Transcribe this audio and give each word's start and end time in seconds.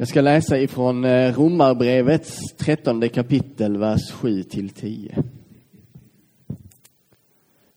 Jag 0.00 0.08
ska 0.08 0.20
läsa 0.20 0.58
ifrån 0.58 1.04
eh, 1.04 1.34
Romarbrevets 1.34 2.38
trettonde 2.56 3.08
kapitel, 3.08 3.76
vers 3.76 4.10
7 4.12 4.42
till 4.42 4.70
10. 4.70 5.22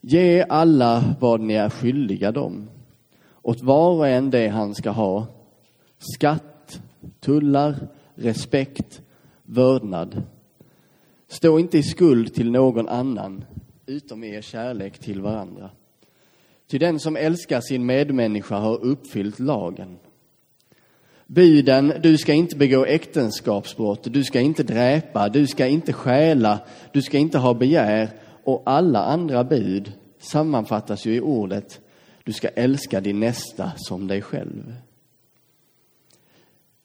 Ge 0.01 0.45
alla 0.49 1.15
vad 1.19 1.41
ni 1.41 1.53
är 1.53 1.69
skyldiga 1.69 2.31
dem, 2.31 2.69
åt 3.41 3.61
var 3.61 3.91
och 3.91 4.07
en 4.07 4.29
det 4.29 4.47
han 4.47 4.75
ska 4.75 4.89
ha, 4.89 5.27
skatt, 5.97 6.81
tullar, 7.19 7.87
respekt, 8.15 9.01
vördnad. 9.43 10.23
Stå 11.27 11.59
inte 11.59 11.77
i 11.77 11.83
skuld 11.83 12.33
till 12.33 12.51
någon 12.51 12.87
annan, 12.87 13.43
utom 13.85 14.23
er 14.23 14.41
kärlek 14.41 14.99
till 14.99 15.21
varandra. 15.21 15.69
Ty 16.67 16.77
den 16.77 16.99
som 16.99 17.15
älskar 17.15 17.61
sin 17.61 17.85
medmänniska 17.85 18.55
har 18.55 18.83
uppfyllt 18.83 19.39
lagen. 19.39 19.97
Buden, 21.33 21.93
du 22.03 22.17
ska 22.17 22.33
inte 22.33 22.55
begå 22.55 22.85
äktenskapsbrott, 22.85 24.13
du 24.13 24.23
ska 24.23 24.39
inte 24.39 24.63
dräpa, 24.63 25.29
du 25.29 25.47
ska 25.47 25.67
inte 25.67 25.93
stjäla, 25.93 26.59
du 26.91 27.01
ska 27.01 27.17
inte 27.17 27.37
ha 27.37 27.53
begär 27.53 28.09
och 28.43 28.63
alla 28.65 29.05
andra 29.05 29.43
bud 29.43 29.91
sammanfattas 30.19 31.05
ju 31.05 31.15
i 31.15 31.21
ordet 31.21 31.81
du 32.23 32.33
ska 32.33 32.47
älska 32.47 33.01
din 33.01 33.19
nästa 33.19 33.71
som 33.75 34.07
dig 34.07 34.21
själv. 34.21 34.75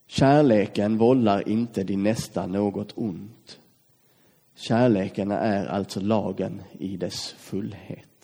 Kärleken 0.07 0.99
vållar 0.99 1.49
inte 1.49 1.85
din 1.85 2.03
nästa 2.03 2.47
något 2.47 2.93
ont. 2.95 3.59
Kärleken 4.55 5.31
är 5.31 5.67
alltså 5.67 6.01
lagen 6.01 6.63
i 6.79 6.97
dess 6.97 7.35
fullhet. 7.39 8.16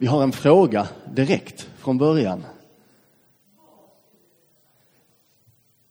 Vi 0.00 0.06
har 0.06 0.22
en 0.22 0.32
fråga 0.32 0.88
direkt 1.14 1.70
från 1.76 1.98
början. 1.98 2.44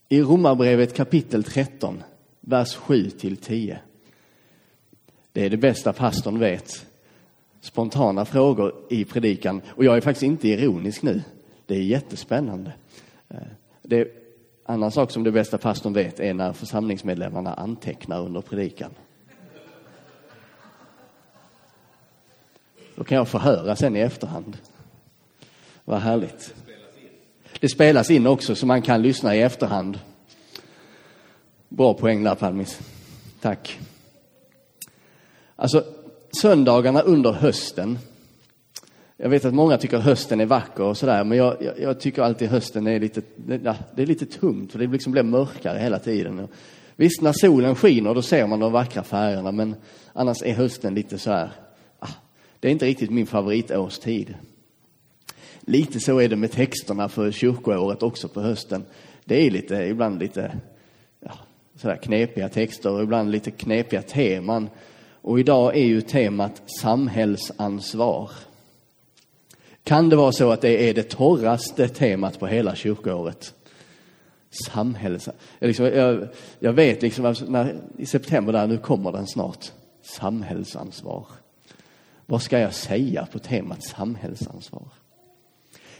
I 0.09 0.21
Romarbrevet 0.21 0.95
kapitel 0.95 1.43
13, 1.43 2.03
vers 2.39 2.75
7 2.75 3.09
till 3.09 3.37
10. 3.37 3.79
Det 5.31 5.45
är 5.45 5.49
det 5.49 5.57
bästa 5.57 5.93
pastorn 5.93 6.39
vet. 6.39 6.85
Spontana 7.61 8.25
frågor 8.25 8.73
i 8.89 9.05
predikan. 9.05 9.61
Och 9.67 9.85
jag 9.85 9.97
är 9.97 10.01
faktiskt 10.01 10.23
inte 10.23 10.47
ironisk 10.47 11.01
nu. 11.03 11.21
Det 11.65 11.75
är 11.75 11.81
jättespännande. 11.81 12.73
Eh, 13.29 13.37
det 13.81 13.97
är, 13.97 14.07
annan 14.65 14.91
sak 14.91 15.11
som 15.11 15.23
det 15.23 15.31
bästa 15.31 15.57
pastorn 15.57 15.93
vet 15.93 16.19
är 16.19 16.33
när 16.33 16.53
församlingsmedlemmarna 16.53 17.53
antecknar 17.53 18.25
under 18.25 18.41
predikan. 18.41 18.91
Då 22.97 23.03
kan 23.03 23.17
jag 23.17 23.27
få 23.27 23.37
höra 23.37 23.75
sen 23.75 23.95
i 23.95 23.99
efterhand. 23.99 24.57
Vad 25.85 25.99
härligt. 25.99 26.53
Det 27.59 27.69
spelas 27.69 28.11
in 28.11 28.27
också 28.27 28.55
så 28.55 28.65
man 28.65 28.81
kan 28.81 29.01
lyssna 29.01 29.35
i 29.35 29.41
efterhand. 29.41 29.99
Bra 31.69 31.93
poäng 31.93 32.23
där 32.23 32.35
Palmis. 32.35 32.79
Tack. 33.41 33.79
Alltså, 35.55 35.83
söndagarna 36.41 37.01
under 37.01 37.31
hösten. 37.31 37.99
Jag 39.17 39.29
vet 39.29 39.45
att 39.45 39.53
många 39.53 39.77
tycker 39.77 39.97
hösten 39.97 40.39
är 40.39 40.45
vacker 40.45 40.83
och 40.83 40.97
sådär, 40.97 41.23
men 41.23 41.37
jag, 41.37 41.57
jag, 41.61 41.79
jag, 41.79 41.99
tycker 41.99 42.21
alltid 42.21 42.49
hösten 42.49 42.87
är 42.87 42.99
lite, 42.99 43.21
det, 43.35 43.75
det 43.95 44.01
är 44.01 44.05
lite 44.05 44.25
tungt 44.25 44.71
för 44.71 44.79
det 44.79 44.87
liksom 44.87 45.11
blir 45.11 45.23
mörkare 45.23 45.79
hela 45.79 45.99
tiden. 45.99 46.47
Visst, 46.95 47.21
när 47.21 47.33
solen 47.33 47.75
skiner 47.75 48.13
då 48.13 48.21
ser 48.21 48.47
man 48.47 48.59
de 48.59 48.71
vackra 48.71 49.03
färgerna, 49.03 49.51
men 49.51 49.75
annars 50.13 50.43
är 50.43 50.53
hösten 50.53 50.95
lite 50.95 51.17
så 51.17 51.31
här, 51.31 51.51
det 52.59 52.67
är 52.67 52.71
inte 52.71 52.85
riktigt 52.85 53.09
min 53.09 53.27
favoritårstid. 53.27 54.35
Lite 55.59 55.99
så 55.99 56.19
är 56.19 56.29
det 56.29 56.35
med 56.35 56.51
texterna 56.51 57.09
för 57.09 57.31
kyrkoåret 57.31 58.03
också 58.03 58.27
på 58.27 58.41
hösten. 58.41 58.85
Det 59.25 59.47
är 59.47 59.51
lite, 59.51 59.75
ibland 59.75 60.19
lite 60.19 60.57
ja, 61.19 61.31
sådär 61.75 61.97
knepiga 61.97 62.49
texter 62.49 62.91
och 62.91 63.03
ibland 63.03 63.31
lite 63.31 63.51
knepiga 63.51 64.01
teman. 64.01 64.69
Och 65.21 65.39
idag 65.39 65.77
är 65.77 65.85
ju 65.85 66.01
temat 66.01 66.61
samhällsansvar. 66.81 68.31
Kan 69.83 70.09
det 70.09 70.15
vara 70.15 70.31
så 70.31 70.51
att 70.51 70.61
det 70.61 70.89
är 70.89 70.93
det 70.93 71.09
torraste 71.09 71.87
temat 71.87 72.39
på 72.39 72.47
hela 72.47 72.75
kyrkoåret? 72.75 73.53
Samhälls... 74.49 75.29
Jag, 75.59 75.67
liksom, 75.67 75.85
jag, 75.85 76.27
jag 76.59 76.73
vet 76.73 77.01
liksom, 77.01 77.35
när, 77.47 77.75
i 77.97 78.05
september 78.05 78.53
där, 78.53 78.67
nu 78.67 78.77
kommer 78.77 79.11
den 79.11 79.27
snart. 79.27 79.71
Samhällsansvar. 80.01 81.27
Vad 82.29 82.41
ska 82.41 82.59
jag 82.59 82.73
säga 82.73 83.25
på 83.25 83.39
temat 83.39 83.83
samhällsansvar? 83.83 84.87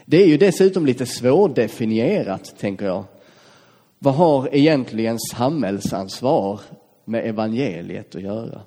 Det 0.04 0.22
är 0.22 0.26
ju 0.26 0.36
dessutom 0.36 0.86
lite 0.86 1.06
svårdefinierat, 1.06 2.58
tänker 2.58 2.86
jag. 2.86 3.04
Vad 3.98 4.14
har 4.14 4.54
egentligen 4.54 5.18
samhällsansvar 5.18 6.60
med 7.04 7.26
evangeliet 7.26 8.14
att 8.14 8.22
göra? 8.22 8.60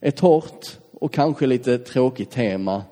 Ett 0.00 0.20
hårt 0.20 0.78
och 0.92 1.12
kanske 1.12 1.46
lite 1.46 1.78
tråkigt 1.78 2.30
tema, 2.30 2.82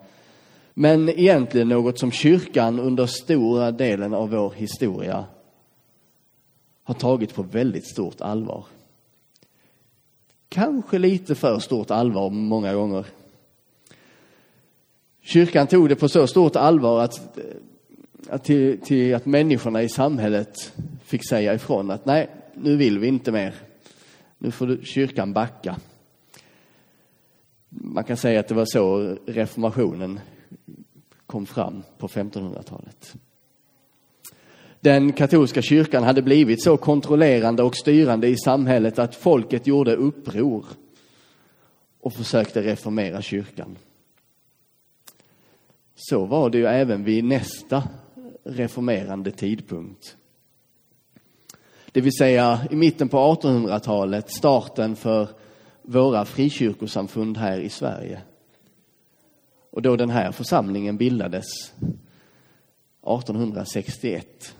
men 0.74 1.08
egentligen 1.08 1.68
något 1.68 1.98
som 1.98 2.12
kyrkan 2.12 2.80
under 2.80 3.06
stora 3.06 3.70
delen 3.70 4.14
av 4.14 4.30
vår 4.30 4.52
historia 4.52 5.24
har 6.82 6.94
tagit 6.94 7.34
på 7.34 7.42
väldigt 7.42 7.86
stort 7.86 8.20
allvar. 8.20 8.64
Kanske 10.58 10.98
lite 10.98 11.34
för 11.34 11.58
stort 11.58 11.90
allvar 11.90 12.30
många 12.30 12.74
gånger. 12.74 13.06
Kyrkan 15.20 15.66
tog 15.66 15.88
det 15.88 15.96
på 15.96 16.08
så 16.08 16.26
stort 16.26 16.56
allvar 16.56 17.00
att, 17.00 17.38
att, 18.28 18.44
till, 18.44 18.80
till 18.80 19.14
att 19.14 19.26
människorna 19.26 19.82
i 19.82 19.88
samhället 19.88 20.72
fick 21.04 21.28
säga 21.28 21.54
ifrån 21.54 21.90
att 21.90 22.06
nej, 22.06 22.30
nu 22.54 22.76
vill 22.76 22.98
vi 22.98 23.06
inte 23.06 23.32
mer. 23.32 23.54
Nu 24.38 24.50
får 24.50 24.78
kyrkan 24.82 25.32
backa. 25.32 25.76
Man 27.68 28.04
kan 28.04 28.16
säga 28.16 28.40
att 28.40 28.48
det 28.48 28.54
var 28.54 28.66
så 28.66 29.16
reformationen 29.26 30.20
kom 31.26 31.46
fram 31.46 31.82
på 31.98 32.08
1500-talet. 32.08 33.14
Den 34.80 35.12
katolska 35.12 35.62
kyrkan 35.62 36.02
hade 36.02 36.22
blivit 36.22 36.62
så 36.62 36.76
kontrollerande 36.76 37.62
och 37.62 37.76
styrande 37.76 38.28
i 38.28 38.36
samhället 38.36 38.98
att 38.98 39.14
folket 39.14 39.66
gjorde 39.66 39.96
uppror 39.96 40.66
och 42.00 42.12
försökte 42.12 42.62
reformera 42.62 43.22
kyrkan. 43.22 43.78
Så 45.94 46.24
var 46.24 46.50
det 46.50 46.58
ju 46.58 46.66
även 46.66 47.04
vid 47.04 47.24
nästa 47.24 47.82
reformerande 48.44 49.30
tidpunkt. 49.30 50.16
Det 51.92 52.00
vill 52.00 52.16
säga 52.18 52.60
i 52.70 52.76
mitten 52.76 53.08
på 53.08 53.16
1800-talet, 53.16 54.30
starten 54.30 54.96
för 54.96 55.28
våra 55.82 56.24
frikyrkosamfund 56.24 57.36
här 57.36 57.60
i 57.60 57.68
Sverige. 57.68 58.20
Och 59.70 59.82
då 59.82 59.96
den 59.96 60.10
här 60.10 60.32
församlingen 60.32 60.96
bildades 60.96 61.46
1861. 63.02 64.54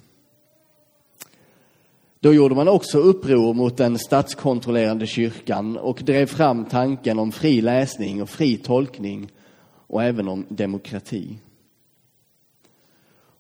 Då 2.21 2.35
gjorde 2.35 2.55
man 2.55 2.69
också 2.69 2.99
uppror 2.99 3.55
mot 3.55 3.77
den 3.77 3.99
statskontrollerande 3.99 5.07
kyrkan 5.07 5.77
och 5.77 6.03
drev 6.05 6.27
fram 6.27 6.65
tanken 6.65 7.19
om 7.19 7.33
fri 7.33 7.61
läsning 7.61 8.23
och 8.23 8.31
fri 8.31 8.57
tolkning 8.57 9.31
och 9.87 10.03
även 10.03 10.29
om 10.29 10.47
demokrati. 10.49 11.39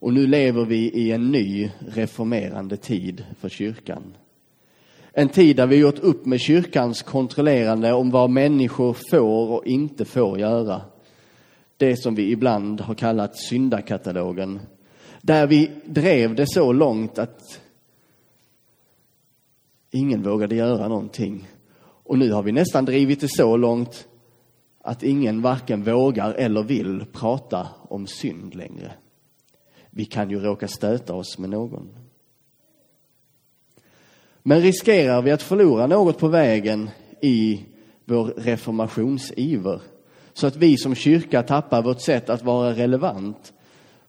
Och 0.01 0.15
nu 0.15 0.27
lever 0.27 0.65
vi 0.65 0.91
i 0.91 1.13
en 1.13 1.31
ny 1.31 1.71
reformerande 1.79 2.77
tid 2.77 3.25
för 3.41 3.49
kyrkan. 3.49 4.03
En 5.13 5.29
tid 5.29 5.57
där 5.57 5.67
vi 5.67 5.77
gjort 5.77 5.99
upp 5.99 6.27
med 6.27 6.41
kyrkans 6.41 7.03
kontrollerande 7.03 7.93
om 7.93 8.11
vad 8.11 8.31
människor 8.31 8.97
får 9.11 9.49
och 9.49 9.67
inte 9.67 10.05
får 10.05 10.39
göra. 10.39 10.81
Det 11.77 11.97
som 11.97 12.15
vi 12.15 12.31
ibland 12.31 12.81
har 12.81 12.95
kallat 12.95 13.37
syndakatalogen. 13.37 14.61
Där 15.23 15.47
vi 15.47 15.71
drev 15.85 16.35
det 16.35 16.47
så 16.47 16.73
långt 16.73 17.19
att 17.19 17.61
ingen 19.99 20.23
vågade 20.23 20.55
göra 20.55 20.89
någonting. 20.89 21.49
Och 22.05 22.19
nu 22.19 22.33
har 22.33 22.43
vi 22.43 22.53
nästan 22.53 22.85
drivit 22.85 23.21
det 23.21 23.29
så 23.29 23.57
långt 23.57 24.09
att 24.81 25.03
ingen 25.03 25.43
varken 25.43 25.83
vågar 25.83 26.35
eller 26.35 26.63
vill 26.63 27.05
prata 27.13 27.69
om 27.89 28.07
synd 28.07 28.55
längre. 28.55 28.93
Vi 29.91 30.05
kan 30.05 30.31
ju 30.31 30.41
råka 30.41 30.69
stöta 30.69 31.15
oss 31.15 31.39
med 31.39 31.51
någon. 31.51 31.89
Men 34.43 34.61
riskerar 34.61 35.23
vi 35.23 35.31
att 35.31 35.43
förlora 35.43 35.87
något 35.87 36.19
på 36.19 36.29
vägen 36.29 36.91
i 37.21 37.67
vår 38.05 38.25
reformationsiver 38.25 39.81
så 40.33 40.47
att 40.47 40.57
vi 40.57 40.77
som 40.77 40.95
kyrka 40.95 41.43
tappar 41.43 41.83
vårt 41.83 42.01
sätt 42.01 42.31
att 42.31 42.43
vara 42.43 42.73
relevant, 42.73 43.53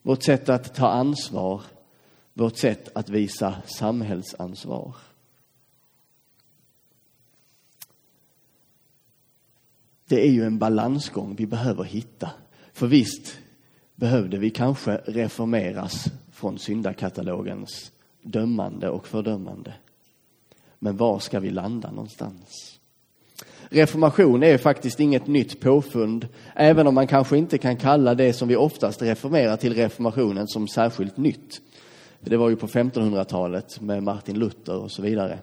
vårt 0.01 0.23
sätt 0.23 0.49
att 0.49 0.75
ta 0.75 0.87
ansvar, 0.87 1.61
vårt 2.33 2.57
sätt 2.57 2.89
att 2.93 3.09
visa 3.09 3.55
samhällsansvar. 3.65 4.95
Det 10.09 10.27
är 10.27 10.31
ju 10.31 10.43
en 10.43 10.57
balansgång 10.57 11.35
vi 11.35 11.45
behöver 11.45 11.83
hitta. 11.83 12.29
För 12.73 12.87
visst 12.87 13.37
behövde 13.95 14.37
vi 14.37 14.49
kanske 14.49 15.01
reformeras 15.05 16.05
från 16.31 16.59
syndakatalogens 16.59 17.91
dömande 18.21 18.89
och 18.89 19.07
fördömande. 19.07 19.73
Men 20.79 20.97
var 20.97 21.19
ska 21.19 21.39
vi 21.39 21.49
landa 21.49 21.91
någonstans? 21.91 22.79
Reformation 23.69 24.43
är 24.43 24.57
faktiskt 24.57 24.99
inget 24.99 25.27
nytt 25.27 25.59
påfund, 25.59 26.27
även 26.55 26.87
om 26.87 26.95
man 26.95 27.07
kanske 27.07 27.37
inte 27.37 27.57
kan 27.57 27.77
kalla 27.77 28.15
det 28.15 28.33
som 28.33 28.47
vi 28.47 28.55
oftast 28.55 29.01
reformerar 29.01 29.57
till 29.57 29.75
reformationen 29.75 30.47
som 30.47 30.67
särskilt 30.67 31.17
nytt. 31.17 31.61
Det 32.19 32.37
var 32.37 32.49
ju 32.49 32.55
på 32.55 32.67
1500-talet 32.67 33.81
med 33.81 34.03
Martin 34.03 34.39
Luther 34.39 34.75
och 34.75 34.91
så 34.91 35.01
vidare. 35.01 35.39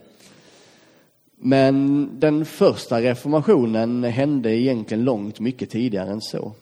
Men 1.36 2.08
den 2.20 2.44
första 2.44 3.00
reformationen 3.02 4.04
hände 4.04 4.56
egentligen 4.56 5.04
långt 5.04 5.40
mycket 5.40 5.70
tidigare 5.70 6.10
än 6.10 6.20
så. 6.20 6.52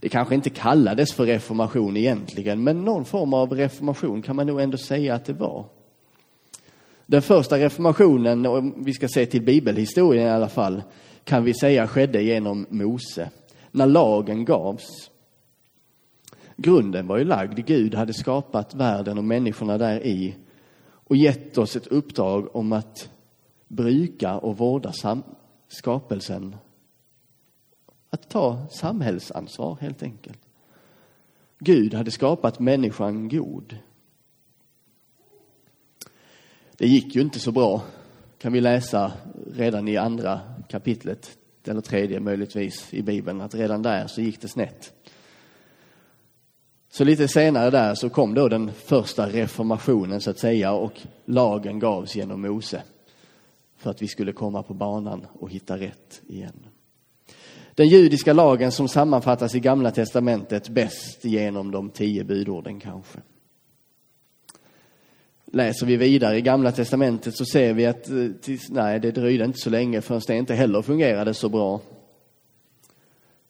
Det 0.00 0.08
kanske 0.08 0.34
inte 0.34 0.50
kallades 0.50 1.12
för 1.12 1.26
reformation 1.26 1.96
egentligen, 1.96 2.64
men 2.64 2.84
någon 2.84 3.04
form 3.04 3.34
av 3.34 3.52
reformation 3.52 4.22
kan 4.22 4.36
man 4.36 4.46
nog 4.46 4.60
ändå 4.60 4.78
säga 4.78 5.14
att 5.14 5.24
det 5.24 5.32
var. 5.32 5.64
Den 7.06 7.22
första 7.22 7.58
reformationen, 7.58 8.46
om 8.46 8.84
vi 8.84 8.92
ska 8.92 9.08
se 9.08 9.26
till 9.26 9.42
bibelhistorien 9.42 10.26
i 10.26 10.30
alla 10.30 10.48
fall, 10.48 10.82
kan 11.24 11.44
vi 11.44 11.54
säga 11.54 11.88
skedde 11.88 12.22
genom 12.22 12.66
Mose, 12.70 13.30
när 13.70 13.86
lagen 13.86 14.44
gavs. 14.44 15.10
Grunden 16.56 17.06
var 17.06 17.18
ju 17.18 17.24
lagd. 17.24 17.66
Gud 17.66 17.94
hade 17.94 18.14
skapat 18.14 18.74
världen 18.74 19.18
och 19.18 19.24
människorna 19.24 19.78
där 19.78 20.06
i 20.06 20.34
och 20.84 21.16
gett 21.16 21.58
oss 21.58 21.76
ett 21.76 21.86
uppdrag 21.86 22.56
om 22.56 22.72
att 22.72 23.10
bruka 23.72 24.38
och 24.38 24.58
vårda 24.58 24.92
skapelsen. 25.68 26.56
Att 28.10 28.28
ta 28.28 28.66
samhällsansvar 28.70 29.78
helt 29.80 30.02
enkelt. 30.02 30.38
Gud 31.58 31.94
hade 31.94 32.10
skapat 32.10 32.60
människan 32.60 33.28
god. 33.28 33.76
Det 36.76 36.86
gick 36.86 37.14
ju 37.14 37.20
inte 37.20 37.40
så 37.40 37.52
bra, 37.52 37.82
kan 38.38 38.52
vi 38.52 38.60
läsa 38.60 39.12
redan 39.54 39.88
i 39.88 39.96
andra 39.96 40.40
kapitlet, 40.68 41.38
eller 41.66 41.80
tredje 41.80 42.20
möjligtvis 42.20 42.94
i 42.94 43.02
Bibeln, 43.02 43.40
att 43.40 43.54
redan 43.54 43.82
där 43.82 44.06
så 44.06 44.20
gick 44.20 44.40
det 44.40 44.48
snett. 44.48 44.92
Så 46.90 47.04
lite 47.04 47.28
senare 47.28 47.70
där 47.70 47.94
så 47.94 48.10
kom 48.10 48.34
då 48.34 48.48
den 48.48 48.72
första 48.72 49.28
reformationen 49.28 50.20
så 50.20 50.30
att 50.30 50.38
säga 50.38 50.72
och 50.72 51.00
lagen 51.24 51.78
gavs 51.78 52.16
genom 52.16 52.40
Mose 52.40 52.82
för 53.82 53.90
att 53.90 54.02
vi 54.02 54.08
skulle 54.08 54.32
komma 54.32 54.62
på 54.62 54.74
banan 54.74 55.26
och 55.32 55.50
hitta 55.50 55.78
rätt 55.78 56.22
igen. 56.26 56.66
Den 57.74 57.88
judiska 57.88 58.32
lagen 58.32 58.72
som 58.72 58.88
sammanfattas 58.88 59.54
i 59.54 59.60
Gamla 59.60 59.90
testamentet 59.90 60.68
bäst 60.68 61.24
genom 61.24 61.70
de 61.70 61.90
tio 61.90 62.24
budorden 62.24 62.80
kanske. 62.80 63.18
Läser 65.44 65.86
vi 65.86 65.96
vidare 65.96 66.38
i 66.38 66.40
Gamla 66.40 66.72
testamentet 66.72 67.36
så 67.36 67.44
ser 67.44 67.72
vi 67.72 67.86
att 67.86 68.08
eh, 68.08 68.58
nej, 68.70 69.00
det 69.00 69.10
dröjde 69.10 69.44
inte 69.44 69.58
så 69.58 69.70
länge 69.70 70.00
förrän 70.00 70.22
det 70.26 70.36
inte 70.36 70.54
heller 70.54 70.82
fungerade 70.82 71.34
så 71.34 71.48
bra. 71.48 71.80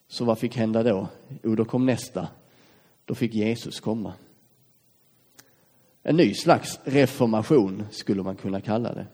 Så 0.09 0.25
vad 0.25 0.39
fick 0.39 0.57
hända 0.57 0.83
då? 0.83 1.09
Jo, 1.43 1.55
då 1.55 1.65
kom 1.65 1.87
nästa. 1.87 2.29
Då 3.05 3.15
fick 3.15 3.35
Jesus 3.35 3.81
komma. 3.81 4.13
En 6.03 6.17
ny 6.17 6.35
slags 6.35 6.81
reformation 6.85 7.87
skulle 7.91 8.23
man 8.23 8.37
kunna 8.37 8.61
kalla 8.61 8.95
det. 8.95 9.07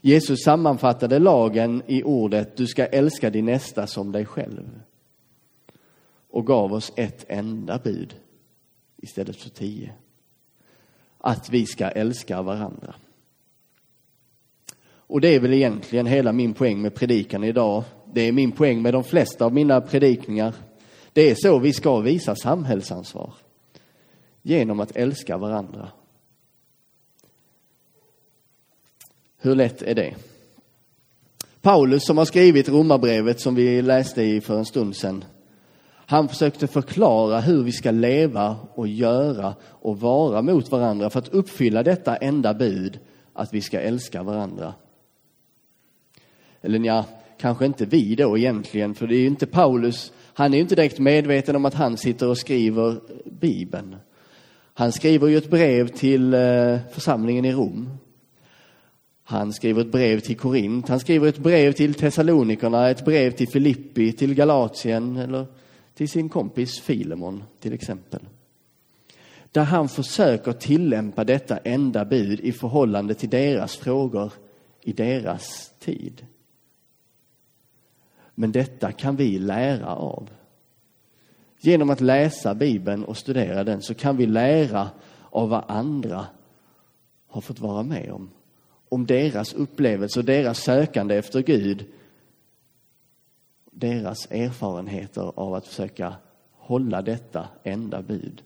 Jesus 0.00 0.44
sammanfattade 0.44 1.18
lagen 1.18 1.82
i 1.86 2.02
ordet 2.02 2.56
du 2.56 2.66
ska 2.66 2.86
älska 2.86 3.30
din 3.30 3.44
nästa 3.44 3.86
som 3.86 4.12
dig 4.12 4.26
själv 4.26 4.80
och 6.30 6.46
gav 6.46 6.72
oss 6.72 6.92
ett 6.96 7.24
enda 7.28 7.78
bud 7.78 8.14
istället 8.96 9.36
för 9.36 9.50
tio. 9.50 9.92
Att 11.18 11.50
vi 11.50 11.66
ska 11.66 11.88
älska 11.88 12.42
varandra. 12.42 12.94
Och 14.82 15.20
det 15.20 15.28
är 15.28 15.40
väl 15.40 15.54
egentligen 15.54 16.06
hela 16.06 16.32
min 16.32 16.54
poäng 16.54 16.82
med 16.82 16.94
predikan 16.94 17.44
idag. 17.44 17.84
Det 18.12 18.20
är 18.20 18.32
min 18.32 18.52
poäng 18.52 18.82
med 18.82 18.94
de 18.94 19.04
flesta 19.04 19.44
av 19.44 19.54
mina 19.54 19.80
predikningar. 19.80 20.54
Det 21.12 21.30
är 21.30 21.34
så 21.34 21.58
vi 21.58 21.72
ska 21.72 22.00
visa 22.00 22.34
samhällsansvar. 22.36 23.34
Genom 24.42 24.80
att 24.80 24.96
älska 24.96 25.36
varandra 25.36 25.88
Hur 29.42 29.54
lätt 29.54 29.82
är 29.82 29.94
det? 29.94 30.14
Paulus 31.62 32.06
som 32.06 32.18
har 32.18 32.24
skrivit 32.24 32.68
romarbrevet 32.68 33.40
som 33.40 33.54
vi 33.54 33.82
läste 33.82 34.22
i 34.22 34.40
för 34.40 34.58
en 34.58 34.64
stund 34.64 34.96
sedan. 34.96 35.24
Han 36.06 36.28
försökte 36.28 36.66
förklara 36.66 37.40
hur 37.40 37.62
vi 37.62 37.72
ska 37.72 37.90
leva 37.90 38.56
och 38.74 38.88
göra 38.88 39.54
och 39.64 40.00
vara 40.00 40.42
mot 40.42 40.70
varandra 40.70 41.10
för 41.10 41.18
att 41.18 41.28
uppfylla 41.28 41.82
detta 41.82 42.16
enda 42.16 42.54
bud 42.54 42.98
att 43.32 43.54
vi 43.54 43.60
ska 43.60 43.80
älska 43.80 44.22
varandra. 44.22 44.74
Eller 46.62 46.78
ja, 46.78 47.04
kanske 47.38 47.66
inte 47.66 47.84
vi 47.84 48.14
då 48.14 48.38
egentligen, 48.38 48.94
för 48.94 49.06
det 49.06 49.16
är 49.16 49.20
ju 49.20 49.26
inte 49.26 49.46
Paulus, 49.46 50.12
han 50.34 50.52
är 50.52 50.56
ju 50.56 50.62
inte 50.62 50.74
direkt 50.74 50.98
medveten 50.98 51.56
om 51.56 51.64
att 51.64 51.74
han 51.74 51.96
sitter 51.96 52.28
och 52.28 52.38
skriver 52.38 53.00
Bibeln. 53.24 53.96
Han 54.74 54.92
skriver 54.92 55.28
ju 55.28 55.36
ett 55.36 55.50
brev 55.50 55.88
till 55.88 56.34
eh, 56.34 56.78
församlingen 56.92 57.44
i 57.44 57.52
Rom 57.52 57.90
han 59.30 59.52
skriver 59.52 59.80
ett 59.80 59.92
brev 59.92 60.20
till 60.20 60.36
Korint, 60.36 60.88
han 60.88 61.00
skriver 61.00 61.28
ett 61.28 61.38
brev 61.38 61.72
till 61.72 61.94
Thessalonikerna, 61.94 62.90
ett 62.90 63.04
brev 63.04 63.30
till 63.30 63.48
Filippi, 63.48 64.12
till 64.12 64.34
Galatien 64.34 65.16
eller 65.16 65.46
till 65.94 66.08
sin 66.08 66.28
kompis 66.28 66.80
Filemon 66.80 67.44
till 67.60 67.72
exempel. 67.72 68.20
Där 69.52 69.64
han 69.64 69.88
försöker 69.88 70.52
tillämpa 70.52 71.24
detta 71.24 71.56
enda 71.56 72.04
bud 72.04 72.40
i 72.40 72.52
förhållande 72.52 73.14
till 73.14 73.28
deras 73.28 73.76
frågor 73.76 74.32
i 74.80 74.92
deras 74.92 75.72
tid. 75.78 76.26
Men 78.34 78.52
detta 78.52 78.92
kan 78.92 79.16
vi 79.16 79.38
lära 79.38 79.94
av. 79.94 80.30
Genom 81.60 81.90
att 81.90 82.00
läsa 82.00 82.54
Bibeln 82.54 83.04
och 83.04 83.16
studera 83.16 83.64
den 83.64 83.82
så 83.82 83.94
kan 83.94 84.16
vi 84.16 84.26
lära 84.26 84.90
av 85.30 85.48
vad 85.48 85.64
andra 85.68 86.26
har 87.28 87.40
fått 87.40 87.60
vara 87.60 87.82
med 87.82 88.12
om 88.12 88.30
om 88.90 89.06
deras 89.06 89.54
upplevelse 89.54 90.20
och 90.20 90.24
deras 90.24 90.58
sökande 90.58 91.16
efter 91.16 91.42
Gud. 91.42 91.84
Deras 93.70 94.26
erfarenheter 94.30 95.32
av 95.36 95.54
att 95.54 95.66
försöka 95.66 96.14
hålla 96.52 97.02
detta 97.02 97.48
enda 97.62 98.02
bud. 98.02 98.42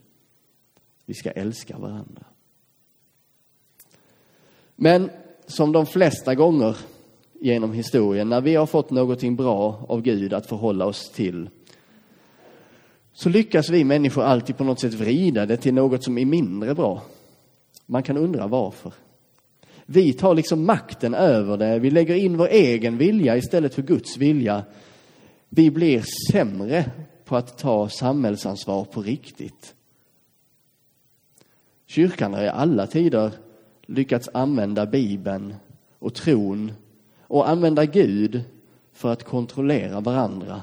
Vi 1.07 1.15
ska 1.15 1.31
älska 1.31 1.79
varandra. 1.79 2.25
Men 4.77 5.11
som 5.47 5.73
de 5.73 5.87
flesta 5.87 6.35
gånger 6.35 6.77
genom 7.41 7.73
historien, 7.73 8.29
när 8.29 8.41
vi 8.41 8.55
har 8.55 8.67
fått 8.67 8.91
någonting 8.91 9.37
bra 9.37 9.85
av 9.89 10.03
Gud 10.03 10.33
att 10.33 10.47
förhålla 10.47 10.87
oss 10.87 11.11
till, 11.11 11.51
så 13.13 13.29
lyckas 13.29 13.71
vi 13.71 13.85
människor 13.85 14.23
alltid 14.23 14.57
på 14.57 14.65
något 14.65 14.81
sätt 14.81 14.95
vrida 14.95 15.47
det 15.47 15.57
till 15.57 15.75
något 15.75 16.05
som 16.05 16.19
är 16.19 16.25
mindre 16.25 16.75
bra. 16.75 17.03
Man 17.87 18.03
kan 18.03 18.17
undra 18.17 18.47
varför. 18.47 18.93
Vi 19.87 20.13
tar 20.13 20.35
liksom 20.35 20.67
makten 20.67 21.15
över 21.15 21.57
det. 21.57 21.79
Vi 21.79 21.91
lägger 21.91 22.15
in 22.15 22.37
vår 22.37 22.49
egen 22.49 22.99
vilja 22.99 23.37
istället 23.37 23.75
för 23.75 23.83
Guds 23.83 24.17
vilja. 24.17 24.65
Vi 25.49 25.71
blir 25.71 26.05
sämre 26.33 26.91
på 27.25 27.37
att 27.37 27.59
ta 27.59 27.89
samhällsansvar 27.89 28.85
på 28.85 29.03
riktigt. 29.03 29.75
Kyrkan 31.87 32.35
har 32.35 32.43
i 32.43 32.49
alla 32.49 32.87
tider 32.87 33.33
lyckats 33.87 34.29
använda 34.35 34.87
Bibeln 34.87 35.55
och 35.99 36.15
tron 36.15 36.73
och 37.21 37.49
använda 37.49 37.85
Gud 37.85 38.43
för 38.93 39.13
att 39.13 39.25
kontrollera 39.25 40.01
varandra 40.01 40.63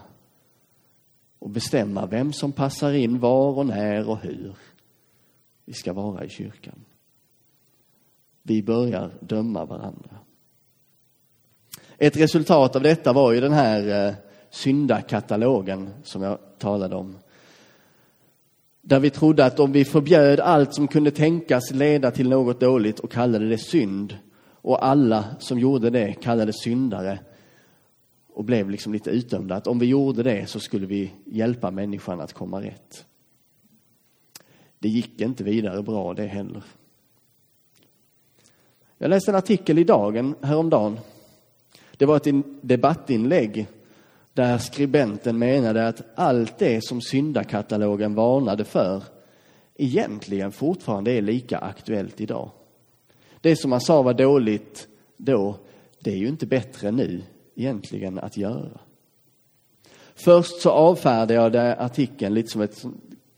och 1.40 1.50
bestämma 1.50 2.06
vem 2.06 2.34
som 2.34 2.52
passar 2.52 2.94
in 2.94 3.20
var 3.20 3.58
och 3.58 3.66
när 3.66 4.10
och 4.10 4.18
hur 4.18 4.56
vi 5.66 5.74
ska 5.74 5.94
vara 5.94 6.26
i 6.26 6.30
kyrkan. 6.30 6.86
Vi 8.44 8.64
börjar 8.64 9.12
döma 9.20 9.66
varandra. 9.66 10.10
Ett 11.98 12.18
resultat 12.18 12.76
av 12.76 12.82
detta 12.82 13.14
var 13.14 13.32
ju 13.32 13.42
den 13.42 13.54
här 13.54 14.08
eh, 14.08 14.14
syndakatalogen 14.50 15.90
som 16.04 16.22
jag 16.22 16.38
talade 16.58 16.96
om. 16.96 17.18
Där 18.82 19.00
vi 19.00 19.10
trodde 19.10 19.46
att 19.46 19.60
om 19.60 19.72
vi 19.72 19.86
förbjöd 19.86 20.40
allt 20.40 20.74
som 20.74 20.88
kunde 20.88 21.12
tänkas 21.12 21.72
leda 21.72 22.12
till 22.12 22.30
något 22.30 22.60
dåligt 22.60 23.00
och 23.00 23.12
kallade 23.12 23.50
det 23.50 23.58
synd 23.58 24.18
och 24.62 24.86
alla 24.86 25.26
som 25.40 25.60
gjorde 25.60 25.90
det 25.90 26.14
kallade 26.14 26.54
syndare 26.54 27.20
och 28.34 28.44
blev 28.44 28.70
liksom 28.70 28.94
lite 28.94 29.10
utdömda. 29.10 29.56
Att 29.56 29.68
om 29.68 29.80
vi 29.80 29.86
gjorde 29.86 30.24
det 30.24 30.50
så 30.50 30.60
skulle 30.60 30.86
vi 30.86 31.12
hjälpa 31.26 31.72
människan 31.72 32.22
att 32.22 32.34
komma 32.34 32.62
rätt. 32.62 33.06
Det 34.80 34.90
gick 34.90 35.22
inte 35.22 35.44
vidare 35.44 35.84
bra 35.84 36.14
det 36.14 36.28
heller. 36.28 36.64
Jag 39.02 39.10
läste 39.10 39.32
en 39.32 39.36
artikel 39.36 39.80
i 39.80 39.84
Dagen 39.84 40.36
häromdagen. 40.42 41.00
Det 41.98 42.06
var 42.06 42.18
ett 42.18 42.46
debattinlägg 42.62 43.68
Där 44.34 44.58
skribenten 44.58 45.40
menade 45.40 45.88
att 45.88 46.02
allt 46.16 46.58
det 46.58 46.84
som 46.84 47.02
syndakatalogen 47.02 48.16
varnade 48.16 48.64
för 48.64 49.04
egentligen 49.76 50.52
fortfarande 50.52 51.12
är 51.12 51.22
lika 51.22 51.58
aktuellt 51.58 52.22
idag. 52.22 52.50
Det 53.42 53.56
som 53.56 53.70
man 53.70 53.82
sa 53.82 54.02
var 54.02 54.14
dåligt 54.14 54.88
då, 55.18 55.56
det 56.00 56.12
är 56.12 56.18
ju 56.18 56.28
inte 56.28 56.46
bättre 56.46 56.92
nu 56.92 57.22
egentligen 57.56 58.20
att 58.20 58.38
göra. 58.38 58.80
Först 60.16 60.62
så 60.62 60.70
avfärdade 60.70 61.34
jag 61.34 61.52
det 61.52 61.76
artikeln 61.76 62.34
lite 62.34 62.50
som 62.50 62.62
ett 62.62 62.86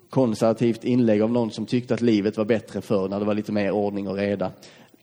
konservativt 0.09 0.83
inlägg 0.83 1.21
av 1.21 1.31
någon 1.31 1.51
som 1.51 1.65
tyckte 1.65 1.93
att 1.93 2.01
livet 2.01 2.37
var 2.37 2.45
bättre 2.45 2.81
förr 2.81 3.09
när 3.09 3.19
det 3.19 3.25
var 3.25 3.33
lite 3.33 3.51
mer 3.51 3.71
ordning 3.71 4.07
och 4.07 4.15
reda. 4.15 4.51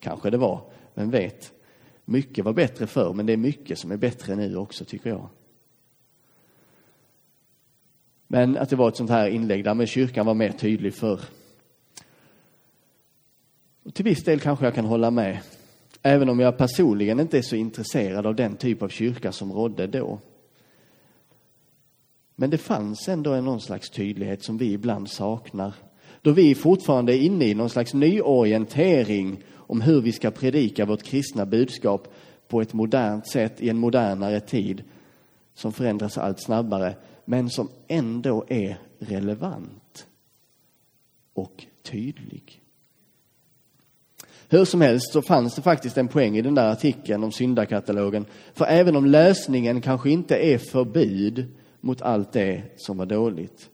Kanske 0.00 0.30
det 0.30 0.36
var, 0.36 0.60
vem 0.94 1.10
vet. 1.10 1.52
Mycket 2.04 2.44
var 2.44 2.52
bättre 2.52 2.86
förr, 2.86 3.12
men 3.12 3.26
det 3.26 3.32
är 3.32 3.36
mycket 3.36 3.78
som 3.78 3.90
är 3.90 3.96
bättre 3.96 4.36
nu 4.36 4.56
också, 4.56 4.84
tycker 4.84 5.10
jag. 5.10 5.28
Men 8.26 8.56
att 8.56 8.70
det 8.70 8.76
var 8.76 8.88
ett 8.88 8.96
sånt 8.96 9.10
här 9.10 9.28
inlägg 9.28 9.64
där 9.64 9.74
med 9.74 9.88
kyrkan 9.88 10.26
var 10.26 10.34
mer 10.34 10.52
tydlig 10.52 10.94
förr. 10.94 11.20
Och 13.82 13.94
till 13.94 14.04
viss 14.04 14.24
del 14.24 14.40
kanske 14.40 14.64
jag 14.64 14.74
kan 14.74 14.84
hålla 14.84 15.10
med. 15.10 15.38
Även 16.02 16.28
om 16.28 16.40
jag 16.40 16.58
personligen 16.58 17.20
inte 17.20 17.38
är 17.38 17.42
så 17.42 17.56
intresserad 17.56 18.26
av 18.26 18.34
den 18.34 18.56
typ 18.56 18.82
av 18.82 18.88
kyrka 18.88 19.32
som 19.32 19.52
rådde 19.52 19.86
då. 19.86 20.18
Men 22.34 22.50
det 22.50 22.58
fanns 22.58 23.08
ändå 23.08 23.40
någon 23.40 23.60
slags 23.60 23.90
tydlighet 23.90 24.42
som 24.42 24.58
vi 24.58 24.72
ibland 24.72 25.10
saknar. 25.10 25.74
Då 26.22 26.32
vi 26.32 26.54
fortfarande 26.54 27.16
är 27.16 27.18
inne 27.18 27.44
i 27.44 27.54
någon 27.54 27.70
slags 27.70 27.94
nyorientering 27.94 29.42
om 29.70 29.80
hur 29.80 30.00
vi 30.00 30.12
ska 30.12 30.30
predika 30.30 30.86
vårt 30.86 31.02
kristna 31.02 31.46
budskap 31.46 32.08
på 32.48 32.60
ett 32.60 32.72
modernt 32.72 33.28
sätt 33.28 33.60
i 33.60 33.68
en 33.68 33.78
modernare 33.78 34.40
tid 34.40 34.82
som 35.54 35.72
förändras 35.72 36.18
allt 36.18 36.42
snabbare, 36.42 36.96
men 37.24 37.50
som 37.50 37.68
ändå 37.88 38.44
är 38.48 38.78
relevant 38.98 40.06
och 41.34 41.66
tydlig. 41.82 42.62
Hur 44.48 44.64
som 44.64 44.80
helst 44.80 45.12
så 45.12 45.22
fanns 45.22 45.54
det 45.54 45.62
faktiskt 45.62 45.98
en 45.98 46.08
poäng 46.08 46.36
i 46.36 46.42
den 46.42 46.54
där 46.54 46.72
artikeln 46.72 47.24
om 47.24 47.32
syndakatalogen. 47.32 48.26
För 48.54 48.64
även 48.64 48.96
om 48.96 49.06
lösningen 49.06 49.80
kanske 49.80 50.10
inte 50.10 50.36
är 50.36 50.58
förbud 50.58 51.46
mot 51.80 52.02
allt 52.02 52.32
det 52.32 52.62
som 52.76 52.98
var 52.98 53.06
dåligt, 53.06 53.70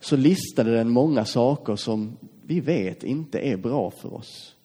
så 0.00 0.16
listade 0.16 0.74
den 0.74 0.88
många 0.88 1.24
saker 1.24 1.76
som 1.76 2.16
vi 2.42 2.60
vet 2.60 3.04
inte 3.04 3.38
är 3.38 3.56
bra 3.56 3.90
för 3.90 4.14
oss. 4.14 4.55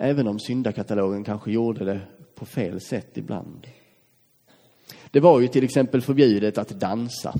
Även 0.00 0.26
om 0.26 0.38
syndakatalogen 0.38 1.24
kanske 1.24 1.50
gjorde 1.50 1.84
det 1.84 2.00
på 2.34 2.46
fel 2.46 2.80
sätt 2.80 3.16
ibland. 3.16 3.66
Det 5.10 5.20
var 5.20 5.40
ju 5.40 5.48
till 5.48 5.64
exempel 5.64 6.00
förbjudet 6.00 6.58
att 6.58 6.68
dansa. 6.68 7.34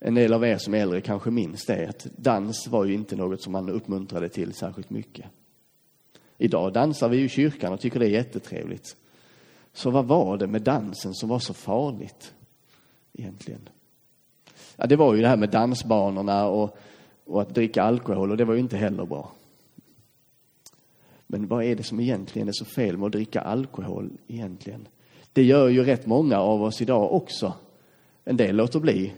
En 0.00 0.14
del 0.14 0.32
av 0.32 0.44
er 0.44 0.58
som 0.58 0.74
är 0.74 0.78
äldre 0.78 1.00
kanske 1.00 1.30
minns 1.30 1.66
det, 1.66 1.88
att 1.88 2.06
dans 2.16 2.66
var 2.66 2.84
ju 2.84 2.94
inte 2.94 3.16
något 3.16 3.42
som 3.42 3.52
man 3.52 3.68
uppmuntrade 3.68 4.28
till 4.28 4.54
särskilt 4.54 4.90
mycket. 4.90 5.26
Idag 6.38 6.72
dansar 6.72 7.08
vi 7.08 7.22
i 7.22 7.28
kyrkan 7.28 7.72
och 7.72 7.80
tycker 7.80 8.00
det 8.00 8.06
är 8.06 8.10
jättetrevligt. 8.10 8.96
Så 9.72 9.90
vad 9.90 10.04
var 10.04 10.36
det 10.36 10.46
med 10.46 10.62
dansen 10.62 11.14
som 11.14 11.28
var 11.28 11.38
så 11.38 11.54
farligt 11.54 12.34
egentligen? 13.12 13.68
Ja, 14.76 14.86
det 14.86 14.96
var 14.96 15.14
ju 15.14 15.22
det 15.22 15.28
här 15.28 15.36
med 15.36 15.50
dansbanorna 15.50 16.46
och, 16.46 16.78
och 17.24 17.42
att 17.42 17.54
dricka 17.54 17.82
alkohol 17.82 18.30
och 18.30 18.36
det 18.36 18.44
var 18.44 18.54
ju 18.54 18.60
inte 18.60 18.76
heller 18.76 19.06
bra. 19.06 19.32
Men 21.26 21.46
vad 21.46 21.64
är 21.64 21.76
det 21.76 21.82
som 21.82 22.00
egentligen 22.00 22.48
är 22.48 22.52
så 22.52 22.64
fel 22.64 22.96
med 22.96 23.06
att 23.06 23.12
dricka 23.12 23.40
alkohol 23.40 24.10
egentligen? 24.28 24.88
Det 25.32 25.42
gör 25.42 25.68
ju 25.68 25.84
rätt 25.84 26.06
många 26.06 26.38
av 26.38 26.62
oss 26.62 26.82
idag 26.82 27.12
också. 27.12 27.52
En 28.24 28.36
del 28.36 28.56
låter 28.56 28.80
bli. 28.80 29.12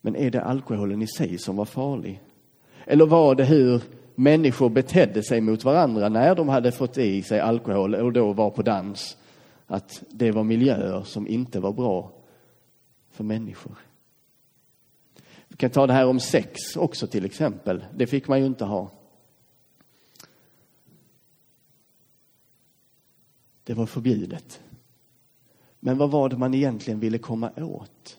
Men 0.00 0.16
är 0.16 0.30
det 0.30 0.42
alkoholen 0.42 1.02
i 1.02 1.06
sig 1.06 1.38
som 1.38 1.56
var 1.56 1.64
farlig? 1.64 2.20
Eller 2.84 3.06
var 3.06 3.34
det 3.34 3.44
hur 3.44 3.82
människor 4.14 4.68
betedde 4.68 5.22
sig 5.22 5.40
mot 5.40 5.64
varandra 5.64 6.08
när 6.08 6.34
de 6.34 6.48
hade 6.48 6.72
fått 6.72 6.98
i 6.98 7.22
sig 7.22 7.40
alkohol 7.40 7.94
och 7.94 8.12
då 8.12 8.32
var 8.32 8.50
på 8.50 8.62
dans? 8.62 9.16
Att 9.66 10.02
det 10.10 10.30
var 10.30 10.44
miljöer 10.44 11.02
som 11.02 11.28
inte 11.28 11.60
var 11.60 11.72
bra 11.72 12.12
för 13.10 13.24
människor. 13.24 13.74
Vi 15.48 15.56
kan 15.56 15.70
ta 15.70 15.86
det 15.86 15.92
här 15.92 16.06
om 16.06 16.20
sex 16.20 16.76
också 16.76 17.06
till 17.06 17.24
exempel. 17.24 17.84
Det 17.94 18.06
fick 18.06 18.28
man 18.28 18.40
ju 18.40 18.46
inte 18.46 18.64
ha. 18.64 18.90
Det 23.64 23.74
var 23.74 23.86
förbjudet. 23.86 24.60
Men 25.80 25.98
vad 25.98 26.10
var 26.10 26.28
det 26.28 26.36
man 26.36 26.54
egentligen 26.54 27.00
ville 27.00 27.18
komma 27.18 27.50
åt? 27.56 28.18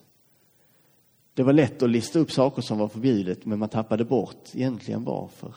Det 1.34 1.44
var 1.44 1.54
lätt 1.54 1.84
att 1.84 1.90
lista 1.90 2.20
upp 2.20 2.32
saker 2.32 2.62
som 2.62 2.78
var 2.78 2.88
förbjudet, 2.88 3.46
men 3.46 3.60
man 3.60 3.70
tappade 3.70 4.06
bort 4.06 4.50
egentligen 4.54 5.04
varför. 5.04 5.56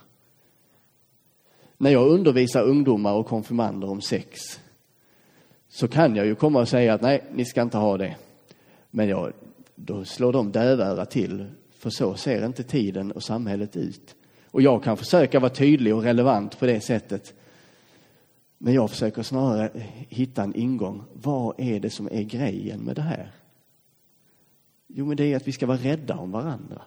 När 1.76 1.90
jag 1.90 2.08
undervisar 2.08 2.62
ungdomar 2.62 3.14
och 3.14 3.26
konfirmander 3.26 3.90
om 3.90 4.00
sex 4.00 4.60
så 5.68 5.88
kan 5.88 6.16
jag 6.16 6.26
ju 6.26 6.34
komma 6.34 6.60
och 6.60 6.68
säga 6.68 6.94
att 6.94 7.02
nej, 7.02 7.24
ni 7.32 7.44
ska 7.44 7.62
inte 7.62 7.78
ha 7.78 7.96
det. 7.96 8.16
Men 8.90 9.08
jag, 9.08 9.32
då 9.74 10.04
slår 10.04 10.32
de 10.32 10.52
dövöra 10.52 11.06
till, 11.06 11.46
för 11.78 11.90
så 11.90 12.14
ser 12.14 12.46
inte 12.46 12.62
tiden 12.62 13.12
och 13.12 13.22
samhället 13.22 13.76
ut. 13.76 14.16
Och 14.50 14.62
jag 14.62 14.84
kan 14.84 14.96
försöka 14.96 15.40
vara 15.40 15.52
tydlig 15.52 15.94
och 15.94 16.02
relevant 16.02 16.58
på 16.58 16.66
det 16.66 16.80
sättet. 16.80 17.34
Men 18.58 18.74
jag 18.74 18.90
försöker 18.90 19.22
snarare 19.22 19.70
hitta 20.08 20.42
en 20.42 20.54
ingång. 20.54 21.02
Vad 21.12 21.60
är 21.60 21.80
det 21.80 21.90
som 21.90 22.06
är 22.06 22.22
grejen 22.22 22.80
med 22.80 22.96
det 22.96 23.02
här? 23.02 23.32
Jo, 24.86 25.06
men 25.06 25.16
det 25.16 25.32
är 25.32 25.36
att 25.36 25.48
vi 25.48 25.52
ska 25.52 25.66
vara 25.66 25.78
rädda 25.78 26.16
om 26.16 26.30
varandra. 26.30 26.82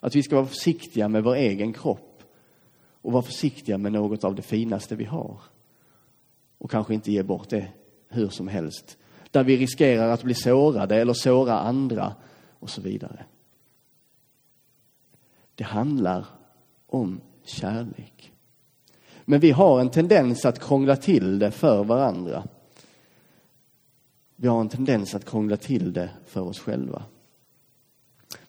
Att 0.00 0.16
vi 0.16 0.22
ska 0.22 0.36
vara 0.36 0.46
försiktiga 0.46 1.08
med 1.08 1.24
vår 1.24 1.34
egen 1.34 1.72
kropp 1.72 2.22
och 3.02 3.12
vara 3.12 3.22
försiktiga 3.22 3.78
med 3.78 3.92
något 3.92 4.24
av 4.24 4.34
det 4.34 4.42
finaste 4.42 4.96
vi 4.96 5.04
har. 5.04 5.40
Och 6.58 6.70
kanske 6.70 6.94
inte 6.94 7.12
ge 7.12 7.22
bort 7.22 7.48
det 7.48 7.72
hur 8.08 8.28
som 8.28 8.48
helst. 8.48 8.98
Där 9.30 9.44
vi 9.44 9.56
riskerar 9.56 10.10
att 10.10 10.22
bli 10.22 10.34
sårade 10.34 10.96
eller 10.96 11.12
såra 11.12 11.58
andra 11.58 12.14
och 12.58 12.70
så 12.70 12.80
vidare. 12.80 13.24
Det 15.54 15.64
handlar 15.64 16.26
om 16.86 17.20
kärlek. 17.44 18.32
Men 19.28 19.40
vi 19.40 19.50
har 19.50 19.80
en 19.80 19.90
tendens 19.90 20.44
att 20.44 20.60
krångla 20.60 20.96
till 20.96 21.38
det 21.38 21.50
för 21.50 21.84
varandra. 21.84 22.42
Vi 24.36 24.48
har 24.48 24.60
en 24.60 24.68
tendens 24.68 25.14
att 25.14 25.24
krångla 25.24 25.56
till 25.56 25.92
det 25.92 26.10
för 26.26 26.40
oss 26.40 26.58
själva. 26.58 27.02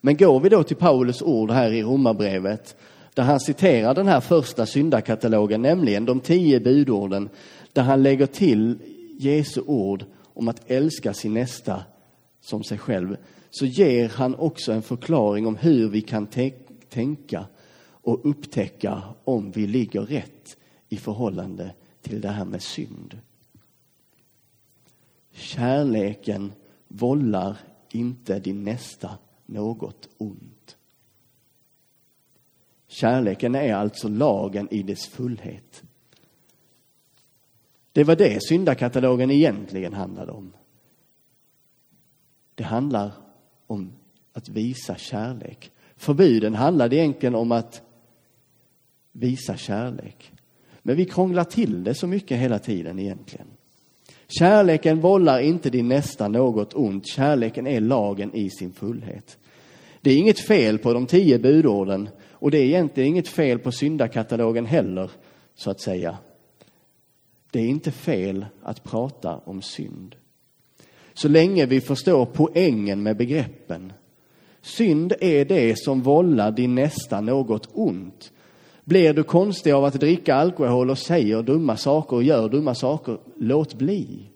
Men 0.00 0.16
går 0.16 0.40
vi 0.40 0.48
då 0.48 0.62
till 0.62 0.76
Paulus 0.76 1.22
ord 1.22 1.50
här 1.50 1.72
i 1.72 1.82
Romarbrevet, 1.82 2.76
där 3.14 3.22
han 3.22 3.40
citerar 3.40 3.94
den 3.94 4.06
här 4.06 4.20
första 4.20 4.66
syndakatalogen, 4.66 5.62
nämligen 5.62 6.04
de 6.04 6.20
tio 6.20 6.60
budorden, 6.60 7.28
där 7.72 7.82
han 7.82 8.02
lägger 8.02 8.26
till 8.26 8.78
Jesu 9.18 9.60
ord 9.60 10.04
om 10.34 10.48
att 10.48 10.70
älska 10.70 11.14
sin 11.14 11.34
nästa 11.34 11.82
som 12.40 12.64
sig 12.64 12.78
själv, 12.78 13.16
så 13.50 13.66
ger 13.66 14.08
han 14.08 14.34
också 14.34 14.72
en 14.72 14.82
förklaring 14.82 15.46
om 15.46 15.56
hur 15.56 15.88
vi 15.88 16.00
kan 16.00 16.28
tänka 16.88 17.46
och 17.90 18.30
upptäcka 18.30 19.02
om 19.24 19.50
vi 19.50 19.66
ligger 19.66 20.00
rätt 20.00 20.56
i 20.88 20.96
förhållande 20.96 21.74
till 22.02 22.20
det 22.20 22.28
här 22.28 22.44
med 22.44 22.62
synd. 22.62 23.20
Kärleken 25.32 26.52
vållar 26.88 27.56
inte 27.92 28.38
din 28.38 28.64
nästa 28.64 29.18
något 29.46 30.08
ont. 30.18 30.76
Kärleken 32.86 33.54
är 33.54 33.74
alltså 33.74 34.08
lagen 34.08 34.68
i 34.70 34.82
dess 34.82 35.06
fullhet. 35.06 35.82
Det 37.92 38.04
var 38.04 38.16
det 38.16 38.42
syndakatalogen 38.42 39.30
egentligen 39.30 39.94
handlade 39.94 40.32
om. 40.32 40.52
Det 42.54 42.64
handlar 42.64 43.12
om 43.66 43.92
att 44.32 44.48
visa 44.48 44.96
kärlek. 44.96 45.70
Förbuden 45.96 46.54
handlade 46.54 46.96
egentligen 46.96 47.34
om 47.34 47.52
att 47.52 47.82
visa 49.12 49.56
kärlek. 49.56 50.32
Men 50.82 50.96
vi 50.96 51.04
krånglar 51.04 51.44
till 51.44 51.84
det 51.84 51.94
så 51.94 52.06
mycket 52.06 52.38
hela 52.38 52.58
tiden 52.58 52.98
egentligen. 52.98 53.46
Kärleken 54.28 55.00
vållar 55.00 55.40
inte 55.40 55.70
din 55.70 55.88
nästa 55.88 56.28
något 56.28 56.74
ont. 56.74 57.06
Kärleken 57.06 57.66
är 57.66 57.80
lagen 57.80 58.34
i 58.34 58.50
sin 58.50 58.72
fullhet. 58.72 59.38
Det 60.00 60.10
är 60.10 60.16
inget 60.16 60.46
fel 60.46 60.78
på 60.78 60.92
de 60.92 61.06
tio 61.06 61.38
budorden 61.38 62.08
och 62.30 62.50
det 62.50 62.58
är 62.58 62.64
egentligen 62.64 63.08
inget 63.08 63.28
fel 63.28 63.58
på 63.58 63.72
syndakatalogen 63.72 64.66
heller, 64.66 65.10
så 65.54 65.70
att 65.70 65.80
säga. 65.80 66.18
Det 67.50 67.60
är 67.60 67.66
inte 67.66 67.90
fel 67.90 68.46
att 68.62 68.84
prata 68.84 69.36
om 69.36 69.62
synd. 69.62 70.16
Så 71.14 71.28
länge 71.28 71.66
vi 71.66 71.80
förstår 71.80 72.26
poängen 72.26 73.02
med 73.02 73.16
begreppen. 73.16 73.92
Synd 74.60 75.12
är 75.20 75.44
det 75.44 75.78
som 75.78 76.02
vållar 76.02 76.50
din 76.50 76.74
nästa 76.74 77.20
något 77.20 77.68
ont. 77.72 78.32
Blir 78.88 79.14
du 79.14 79.22
konstig 79.22 79.72
av 79.72 79.84
att 79.84 79.94
dricka 79.94 80.34
alkohol 80.34 80.90
och 80.90 80.98
säger 80.98 81.42
dumma 81.42 81.76
saker 81.76 82.16
och 82.16 82.22
gör 82.22 82.48
dumma 82.48 82.74
saker, 82.74 83.18
låt 83.36 83.74
bli. 83.74 84.30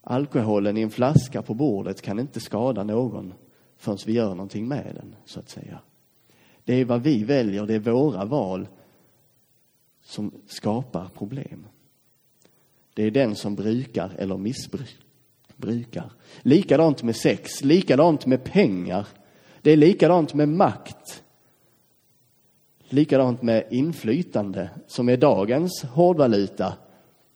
Alkoholen 0.00 0.76
i 0.76 0.80
en 0.80 0.90
flaska 0.90 1.42
på 1.42 1.54
bordet 1.54 2.02
kan 2.02 2.18
inte 2.18 2.40
skada 2.40 2.84
någon 2.84 3.34
förrän 3.76 3.98
vi 4.06 4.12
gör 4.12 4.28
någonting 4.28 4.68
med 4.68 4.94
den, 4.94 5.14
så 5.24 5.40
att 5.40 5.48
säga. 5.48 5.80
Det 6.64 6.74
är 6.74 6.84
vad 6.84 7.02
vi 7.02 7.24
väljer, 7.24 7.66
det 7.66 7.74
är 7.74 7.78
våra 7.78 8.24
val 8.24 8.68
som 10.02 10.32
skapar 10.46 11.08
problem. 11.14 11.66
Det 12.94 13.02
är 13.02 13.10
den 13.10 13.36
som 13.36 13.54
brukar 13.54 14.10
eller 14.18 14.36
missbrukar. 14.36 16.12
Likadant 16.42 17.02
med 17.02 17.16
sex, 17.16 17.64
likadant 17.64 18.26
med 18.26 18.44
pengar. 18.44 19.06
Det 19.62 19.70
är 19.70 19.76
likadant 19.76 20.34
med 20.34 20.48
makt. 20.48 21.22
Likadant 22.88 23.42
med 23.42 23.66
inflytande, 23.70 24.70
som 24.86 25.08
är 25.08 25.16
dagens 25.16 25.82
hårdvaluta, 25.82 26.74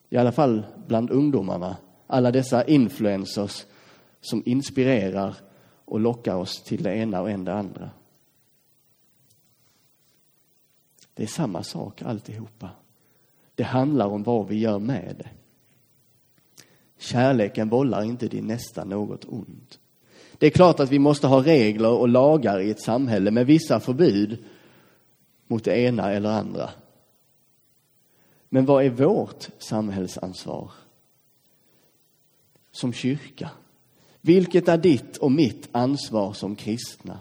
i 0.09 0.17
alla 0.17 0.33
fall 0.33 0.67
bland 0.87 1.11
ungdomarna. 1.11 1.77
Alla 2.07 2.31
dessa 2.31 2.65
influencers 2.65 3.67
som 4.21 4.43
inspirerar 4.47 5.37
och 5.85 6.01
lockar 6.01 6.37
oss 6.37 6.63
till 6.63 6.83
det 6.83 6.97
ena 6.97 7.21
och 7.21 7.31
än 7.31 7.45
det 7.45 7.55
andra. 7.55 7.91
Det 11.15 11.23
är 11.23 11.27
samma 11.27 11.63
sak 11.63 12.03
alltihopa. 12.03 12.71
Det 13.55 13.63
handlar 13.63 14.07
om 14.07 14.23
vad 14.23 14.49
vi 14.49 14.59
gör 14.59 14.79
med 14.79 15.17
det. 15.19 15.31
Kärleken 16.99 17.69
vållar 17.69 18.03
inte 18.03 18.29
din 18.29 18.47
nästa 18.47 18.85
något 18.85 19.25
ont. 19.25 19.79
Det 20.45 20.49
är 20.49 20.51
klart 20.51 20.81
att 20.81 20.93
vi 20.93 20.99
måste 20.99 21.27
ha 21.27 21.45
regler 21.45 21.91
och 21.91 22.09
lagar 22.09 22.61
i 22.61 22.71
ett 22.71 22.81
samhälle 22.81 23.31
med 23.31 23.47
vissa 23.47 23.81
förbud 23.81 24.45
mot 25.47 25.65
det 25.65 25.79
ena 25.79 26.13
eller 26.13 26.31
andra. 26.31 26.71
Men 28.49 28.67
vad 28.67 28.85
är 28.85 28.91
vårt 28.91 29.49
samhällsansvar? 29.59 30.71
Som 32.71 32.93
kyrka. 32.93 33.51
Vilket 34.21 34.69
är 34.69 34.79
ditt 34.79 35.17
och 35.17 35.33
mitt 35.33 35.69
ansvar 35.73 36.33
som 36.33 36.57
kristna? 36.57 37.19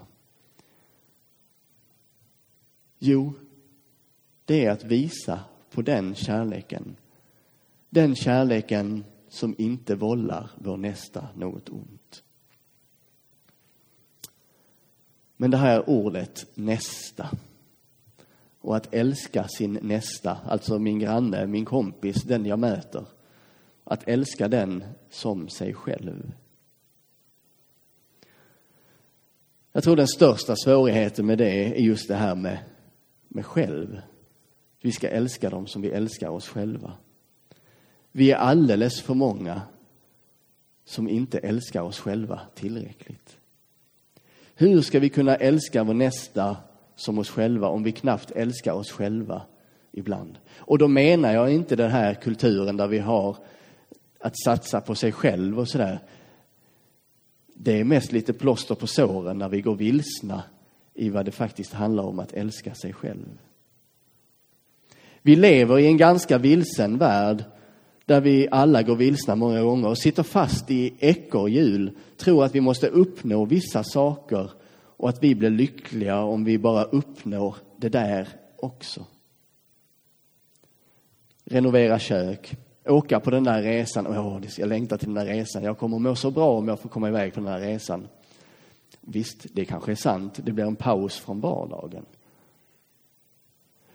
Jo, 3.00 3.34
det 4.46 4.66
är 4.66 4.72
att 4.72 4.84
visa 4.84 5.40
på 5.72 5.82
den 5.82 6.16
kärleken. 6.16 6.96
Den 7.90 8.16
kärleken 8.16 9.06
som 9.30 9.56
inte 9.58 9.96
vållar 9.96 10.52
vår 10.56 10.78
nästa 10.78 11.28
något 11.36 11.70
ont. 11.70 12.03
Men 15.38 15.52
det 15.52 15.58
här 15.58 15.90
ordet 15.90 16.46
nästa 16.54 17.30
och 18.64 18.76
att 18.76 18.94
älska 18.94 19.48
sin 19.48 19.80
nästa, 19.82 20.38
alltså 20.48 20.80
min 20.80 21.00
granne, 21.00 21.48
min 21.48 21.66
kompis, 21.66 22.24
den 22.24 22.46
jag 22.46 22.60
möter. 22.60 23.06
Att 23.84 24.08
älska 24.08 24.48
den 24.48 24.84
som 25.10 25.50
sig 25.50 25.74
själv. 25.74 26.32
Jag 29.72 29.84
tror 29.84 29.96
den 29.96 30.08
största 30.08 30.56
svårigheten 30.56 31.26
med 31.26 31.38
det 31.38 31.66
är 31.66 31.76
just 31.76 32.08
det 32.08 32.16
här 32.16 32.36
med, 32.36 32.58
med 33.28 33.46
själv. 33.46 34.02
Vi 34.82 34.92
ska 34.92 35.10
älska 35.10 35.50
dem 35.50 35.68
som 35.68 35.82
vi 35.82 35.90
älskar 35.90 36.30
oss 36.30 36.48
själva. 36.48 36.94
Vi 38.12 38.32
är 38.32 38.36
alldeles 38.36 39.02
för 39.02 39.14
många 39.14 39.62
som 40.86 41.10
inte 41.10 41.38
älskar 41.40 41.82
oss 41.82 42.00
själva 42.00 42.42
tillräckligt. 42.56 43.38
Hur 44.56 44.82
ska 44.82 45.00
vi 45.00 45.10
kunna 45.10 45.36
älska 45.36 45.84
vår 45.84 45.94
nästa 45.94 46.58
som 46.96 47.20
oss 47.20 47.30
själva 47.30 47.68
om 47.68 47.84
vi 47.84 47.92
knappt 47.92 48.32
älskar 48.32 48.74
oss 48.74 48.92
själva 48.92 49.42
ibland? 49.92 50.38
Och 50.58 50.78
då 50.78 50.88
menar 50.88 51.34
jag 51.34 51.54
inte 51.54 51.76
den 51.76 51.92
här 51.92 52.14
kulturen 52.14 52.78
där 52.78 52.88
vi 52.88 53.00
har 53.00 53.38
att 54.20 54.40
satsa 54.44 54.82
på 54.82 54.96
sig 54.96 55.12
själv 55.12 55.60
och 55.60 55.68
sådär. 55.68 56.00
Det 57.56 57.80
är 57.80 57.84
mest 57.84 58.12
lite 58.12 58.34
plåster 58.34 58.76
på 58.76 58.88
såren 58.88 59.38
när 59.38 59.50
vi 59.50 59.62
går 59.62 59.76
vilsna 59.76 60.44
i 60.94 61.10
vad 61.10 61.26
det 61.26 61.32
faktiskt 61.32 61.74
handlar 61.74 62.04
om 62.04 62.20
att 62.20 62.34
älska 62.34 62.76
sig 62.76 62.94
själv. 62.94 63.40
Vi 65.22 65.36
lever 65.36 65.80
i 65.80 65.86
en 65.86 65.98
ganska 65.98 66.38
vilsen 66.38 66.98
värld 66.98 67.44
där 68.14 68.22
vi 68.22 68.48
alla 68.52 68.84
går 68.84 68.96
vilsna 68.96 69.36
många 69.36 69.62
gånger 69.62 69.88
och 69.88 69.98
sitter 69.98 70.24
fast 70.24 70.72
i 70.72 70.94
ekorrhjul, 71.00 71.92
tror 72.18 72.46
att 72.46 72.56
vi 72.56 72.62
måste 72.62 72.88
uppnå 72.88 73.46
vissa 73.46 73.84
saker 73.84 74.52
och 74.98 75.10
att 75.10 75.24
vi 75.24 75.36
blir 75.36 75.50
lyckliga 75.50 76.20
om 76.20 76.44
vi 76.44 76.58
bara 76.58 76.84
uppnår 76.84 77.56
det 77.78 77.90
där 77.90 78.28
också. 78.56 79.06
Renovera 81.46 82.00
kök, 82.00 82.56
åka 82.86 83.20
på 83.20 83.30
den 83.32 83.44
där 83.44 83.62
resan. 83.62 84.08
Åh, 84.08 84.42
jag 84.58 84.70
längtar 84.70 84.98
till 84.98 85.14
den 85.14 85.26
där 85.26 85.34
resan. 85.34 85.64
Jag 85.64 85.78
kommer 85.78 86.00
må 86.00 86.16
så 86.16 86.32
bra 86.32 86.58
om 86.58 86.68
jag 86.68 86.80
får 86.80 86.90
komma 86.90 87.08
iväg 87.08 87.34
på 87.34 87.40
den 87.40 87.52
där 87.52 87.60
resan. 87.60 88.08
Visst, 89.02 89.46
det 89.54 89.66
kanske 89.66 89.92
är 89.92 89.96
sant. 89.96 90.40
Det 90.44 90.52
blir 90.52 90.66
en 90.66 90.76
paus 90.76 91.18
från 91.18 91.40
vardagen. 91.40 92.06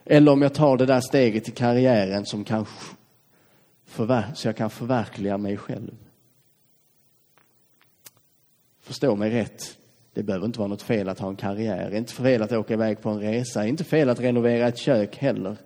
Eller 0.04 0.33
om 0.33 0.42
jag 0.42 0.54
tar 0.54 0.76
det 0.76 0.87
där 0.87 1.00
steget 1.00 1.48
i 1.48 1.50
karriären 1.50 2.26
som 2.26 2.44
kan 2.44 2.66
så 4.35 4.48
jag 4.48 4.57
kan 4.57 4.70
förverkliga 4.70 5.38
mig 5.38 5.57
själv. 5.57 5.96
Förstå 8.81 9.16
mig 9.16 9.31
rätt. 9.31 9.79
Det 10.12 10.22
behöver 10.22 10.46
inte 10.46 10.59
vara 10.59 10.68
något 10.68 10.83
fel 10.83 11.09
att 11.09 11.18
ha 11.18 11.29
en 11.29 11.37
karriär. 11.37 11.90
Det 11.90 11.96
är 11.96 11.98
inte 11.98 12.12
fel 12.12 12.42
att 12.42 12.53
åka 12.53 12.74
iväg 12.74 13.01
på 13.01 13.11
en 13.11 13.20
resa. 13.20 13.61
Det 13.61 13.66
är 13.66 13.68
inte 13.68 13.85
fel 13.85 14.09
att 14.09 14.20
renovera 14.20 14.68
ett 14.68 14.79
kök 14.79 15.16
heller. 15.16 15.57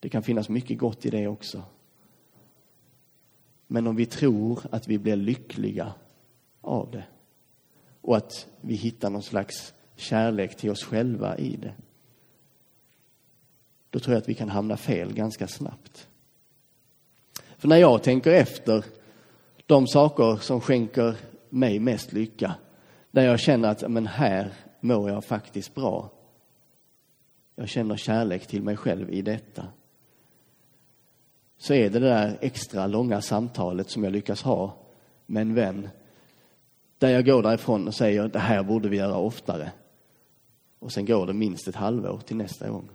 Det 0.00 0.08
kan 0.08 0.22
finnas 0.22 0.48
mycket 0.48 0.78
gott 0.78 1.06
i 1.06 1.10
det 1.10 1.26
också. 1.26 1.62
Men 3.66 3.86
om 3.86 3.96
vi 3.96 4.06
tror 4.06 4.60
att 4.70 4.88
vi 4.88 4.98
blir 4.98 5.16
lyckliga 5.16 5.94
av 6.60 6.90
det 6.90 7.04
och 8.00 8.16
att 8.16 8.46
vi 8.60 8.74
hittar 8.74 9.10
någon 9.10 9.22
slags 9.22 9.74
kärlek 9.96 10.56
till 10.56 10.70
oss 10.70 10.84
själva 10.84 11.36
i 11.36 11.56
det. 11.56 11.74
Då 13.90 13.98
tror 13.98 14.14
jag 14.14 14.20
att 14.20 14.28
vi 14.28 14.34
kan 14.34 14.48
hamna 14.48 14.76
fel 14.76 15.14
ganska 15.14 15.48
snabbt. 15.48 16.08
För 17.56 17.68
när 17.68 17.76
jag 17.76 18.02
tänker 18.02 18.32
efter 18.32 18.84
de 19.66 19.86
saker 19.86 20.36
som 20.36 20.60
skänker 20.60 21.16
mig 21.48 21.78
mest 21.78 22.12
lycka, 22.12 22.54
där 23.10 23.24
jag 23.24 23.40
känner 23.40 23.68
att 23.68 23.90
men 23.90 24.06
här 24.06 24.52
mår 24.80 25.10
jag 25.10 25.24
faktiskt 25.24 25.74
bra. 25.74 26.10
Jag 27.54 27.68
känner 27.68 27.96
kärlek 27.96 28.46
till 28.46 28.62
mig 28.62 28.76
själv 28.76 29.10
i 29.10 29.22
detta. 29.22 29.66
Så 31.58 31.74
är 31.74 31.90
det 31.90 31.98
det 31.98 32.08
där 32.08 32.38
extra 32.40 32.86
långa 32.86 33.20
samtalet 33.20 33.90
som 33.90 34.04
jag 34.04 34.12
lyckas 34.12 34.42
ha 34.42 34.76
med 35.26 35.40
en 35.40 35.54
vän. 35.54 35.88
Där 36.98 37.08
jag 37.08 37.26
går 37.26 37.42
därifrån 37.42 37.88
och 37.88 37.94
säger 37.94 38.28
det 38.28 38.38
här 38.38 38.62
borde 38.62 38.88
vi 38.88 38.96
göra 38.96 39.16
oftare. 39.16 39.72
Och 40.78 40.92
sen 40.92 41.06
går 41.06 41.26
det 41.26 41.32
minst 41.32 41.68
ett 41.68 41.76
halvår 41.76 42.18
till 42.18 42.36
nästa 42.36 42.68
gång. 42.68 42.88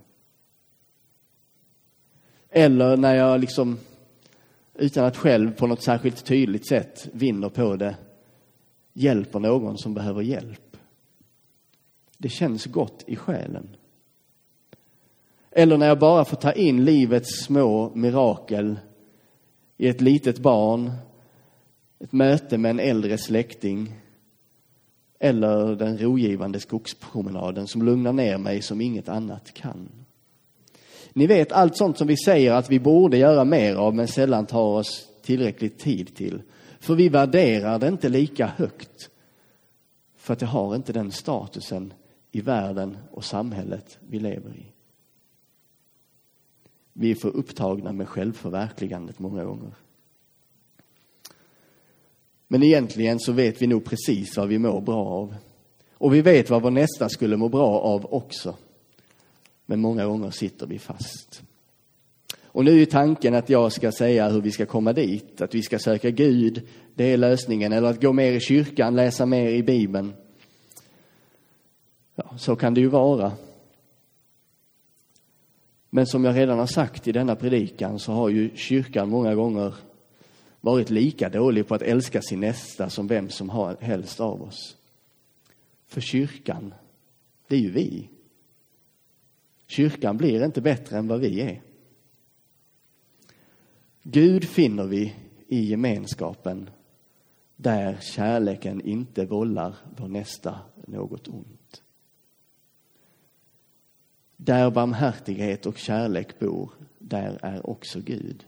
Eller 2.49 2.97
när 2.97 3.15
jag 3.15 3.39
liksom 3.39 3.77
utan 4.73 5.05
att 5.05 5.17
själv 5.17 5.51
på 5.51 5.67
något 5.67 5.83
särskilt 5.83 6.25
tydligt 6.25 6.67
sätt 6.67 7.09
vinner 7.13 7.49
på 7.49 7.75
det, 7.75 7.95
hjälper 8.93 9.39
någon 9.39 9.77
som 9.77 9.93
behöver 9.93 10.21
hjälp. 10.21 10.77
Det 12.17 12.29
känns 12.29 12.65
gott 12.65 13.03
i 13.07 13.15
själen. 13.15 13.75
Eller 15.51 15.77
när 15.77 15.87
jag 15.87 15.99
bara 15.99 16.25
får 16.25 16.37
ta 16.37 16.51
in 16.51 16.85
livets 16.85 17.43
små 17.43 17.91
mirakel 17.95 18.79
i 19.77 19.87
ett 19.87 20.01
litet 20.01 20.39
barn, 20.39 20.91
ett 21.99 22.11
möte 22.11 22.57
med 22.57 22.69
en 22.69 22.79
äldre 22.79 23.17
släkting 23.17 24.01
eller 25.19 25.75
den 25.75 25.97
rogivande 25.97 26.59
skogspromenaden 26.59 27.67
som 27.67 27.81
lugnar 27.81 28.13
ner 28.13 28.37
mig 28.37 28.61
som 28.61 28.81
inget 28.81 29.09
annat 29.09 29.53
kan. 29.53 29.89
Ni 31.13 31.27
vet 31.27 31.51
allt 31.51 31.77
sånt 31.77 31.97
som 31.97 32.07
vi 32.07 32.17
säger 32.17 32.51
att 32.53 32.69
vi 32.69 32.79
borde 32.79 33.17
göra 33.17 33.45
mer 33.45 33.75
av 33.75 33.95
men 33.95 34.07
sällan 34.07 34.45
tar 34.45 34.65
oss 34.65 35.07
tillräckligt 35.21 35.79
tid 35.79 36.15
till. 36.15 36.41
För 36.79 36.95
vi 36.95 37.09
värderar 37.09 37.79
det 37.79 37.87
inte 37.87 38.09
lika 38.09 38.47
högt. 38.47 39.09
För 40.15 40.33
att 40.33 40.39
det 40.39 40.45
har 40.45 40.75
inte 40.75 40.93
den 40.93 41.11
statusen 41.11 41.93
i 42.31 42.41
världen 42.41 42.97
och 43.11 43.25
samhället 43.25 43.97
vi 44.09 44.19
lever 44.19 44.49
i. 44.49 44.65
Vi 46.93 47.11
är 47.11 47.15
för 47.15 47.29
upptagna 47.29 47.91
med 47.91 48.09
självförverkligandet 48.09 49.19
många 49.19 49.43
gånger. 49.43 49.71
Men 52.47 52.63
egentligen 52.63 53.19
så 53.19 53.31
vet 53.31 53.61
vi 53.61 53.67
nog 53.67 53.85
precis 53.85 54.37
vad 54.37 54.47
vi 54.47 54.59
mår 54.59 54.81
bra 54.81 55.05
av. 55.05 55.35
Och 55.93 56.13
vi 56.13 56.21
vet 56.21 56.49
vad 56.49 56.61
vår 56.61 56.71
nästa 56.71 57.09
skulle 57.09 57.37
må 57.37 57.49
bra 57.49 57.79
av 57.79 58.13
också. 58.13 58.55
Men 59.71 59.79
många 59.79 60.05
gånger 60.05 60.31
sitter 60.31 60.67
vi 60.67 60.79
fast. 60.79 61.43
Och 62.43 62.65
nu 62.65 62.81
är 62.81 62.85
tanken 62.85 63.35
att 63.35 63.49
jag 63.49 63.71
ska 63.71 63.91
säga 63.91 64.29
hur 64.29 64.41
vi 64.41 64.51
ska 64.51 64.65
komma 64.65 64.93
dit, 64.93 65.41
att 65.41 65.55
vi 65.55 65.61
ska 65.61 65.79
söka 65.79 66.09
Gud, 66.09 66.67
det 66.95 67.03
är 67.03 67.17
lösningen, 67.17 67.73
eller 67.73 67.89
att 67.89 68.01
gå 68.01 68.13
mer 68.13 68.31
i 68.31 68.39
kyrkan, 68.39 68.95
läsa 68.95 69.25
mer 69.25 69.49
i 69.49 69.63
Bibeln. 69.63 70.13
Ja, 72.15 72.37
så 72.37 72.55
kan 72.55 72.73
det 72.73 72.81
ju 72.81 72.87
vara. 72.87 73.31
Men 75.89 76.07
som 76.07 76.23
jag 76.23 76.35
redan 76.35 76.59
har 76.59 76.67
sagt 76.67 77.07
i 77.07 77.11
denna 77.11 77.35
predikan 77.35 77.99
så 77.99 78.11
har 78.11 78.29
ju 78.29 78.49
kyrkan 78.55 79.09
många 79.09 79.35
gånger 79.35 79.75
varit 80.61 80.89
lika 80.89 81.29
dålig 81.29 81.67
på 81.67 81.75
att 81.75 81.81
älska 81.81 82.21
sin 82.21 82.39
nästa 82.39 82.89
som 82.89 83.07
vem 83.07 83.29
som 83.29 83.75
helst 83.79 84.19
av 84.19 84.41
oss. 84.41 84.77
För 85.87 86.01
kyrkan, 86.01 86.73
det 87.47 87.55
är 87.55 87.59
ju 87.59 87.71
vi. 87.71 88.09
Kyrkan 89.71 90.17
blir 90.17 90.45
inte 90.45 90.61
bättre 90.61 90.97
än 90.97 91.07
vad 91.07 91.19
vi 91.19 91.41
är. 91.41 91.61
Gud 94.03 94.43
finner 94.43 94.85
vi 94.85 95.15
i 95.47 95.61
gemenskapen 95.61 96.69
där 97.55 97.97
kärleken 98.01 98.81
inte 98.81 99.25
vållar 99.25 99.75
vår 99.97 100.07
nästa 100.07 100.59
något 100.87 101.27
ont. 101.27 101.83
Där 104.37 104.71
barmhärtighet 104.71 105.65
och 105.65 105.77
kärlek 105.77 106.39
bor, 106.39 106.71
där 106.99 107.39
är 107.41 107.69
också 107.69 107.99
Gud. 108.01 108.45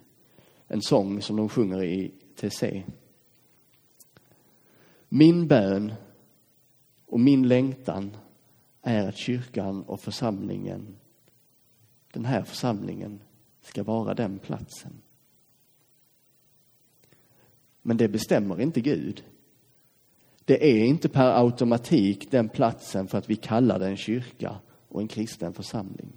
En 0.68 0.82
sång 0.82 1.22
som 1.22 1.36
de 1.36 1.50
sjunger 1.50 1.84
i 1.84 2.12
TC. 2.36 2.84
Min 5.10 5.48
bön 5.48 5.94
och 7.06 7.20
min 7.20 7.48
längtan 7.48 8.18
är 8.82 9.08
att 9.08 9.18
kyrkan 9.18 9.84
och 9.84 10.00
församlingen, 10.00 10.96
den 12.14 12.26
här 12.26 12.44
församlingen, 12.44 13.20
ska 13.62 13.84
vara 13.84 14.14
den 14.14 14.40
platsen. 14.40 15.02
Men 17.82 17.98
det 17.98 18.08
bestämmer 18.08 18.62
inte 18.62 18.82
Gud. 18.82 19.24
Det 20.46 20.72
är 20.72 20.86
inte 20.86 21.10
per 21.10 21.44
automatik 21.44 22.32
den 22.32 22.50
platsen 22.50 23.08
för 23.08 23.18
att 23.18 23.30
vi 23.30 23.36
kallar 23.36 23.80
den 23.80 23.98
kyrka 23.98 24.60
och 24.88 25.02
en 25.02 25.08
kristen 25.08 25.54
församling. 25.54 26.14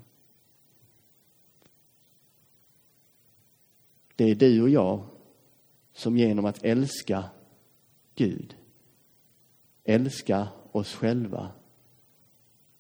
Det 4.17 4.31
är 4.31 4.35
du 4.35 4.63
och 4.63 4.71
jag 4.71 5.05
som 5.93 6.17
genom 6.17 6.45
att 6.45 6.65
älska 6.65 7.25
Gud, 8.15 8.57
älska 9.85 10.49
oss 10.73 10.95
själva 10.95 11.51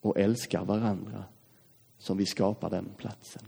och 0.01 0.19
älska 0.19 0.65
varandra 0.65 1.25
som 2.07 2.17
vi 2.17 2.27
skapar 2.27 2.71
den 2.71 2.89
platsen. 2.97 3.43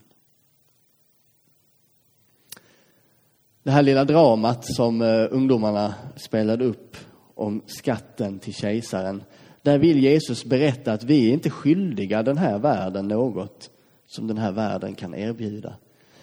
Det 3.62 3.70
här 3.70 3.82
lilla 3.82 4.04
dramat 4.04 4.64
som 4.76 5.02
eh, 5.02 5.26
ungdomarna 5.30 5.94
spelade 6.16 6.64
upp 6.64 6.96
om 7.34 7.62
skatten 7.66 8.38
till 8.38 8.54
kejsaren. 8.54 9.22
Där 9.62 9.78
vill 9.78 9.98
Jesus 9.98 10.44
berätta 10.44 10.92
att 10.92 11.04
vi 11.04 11.28
är 11.28 11.32
inte 11.32 11.50
skyldiga 11.50 12.22
den 12.22 12.38
här 12.38 12.58
världen 12.58 13.08
något 13.08 13.70
som 14.06 14.26
den 14.26 14.38
här 14.38 14.52
världen 14.52 14.94
kan 14.94 15.14
erbjuda. 15.14 15.76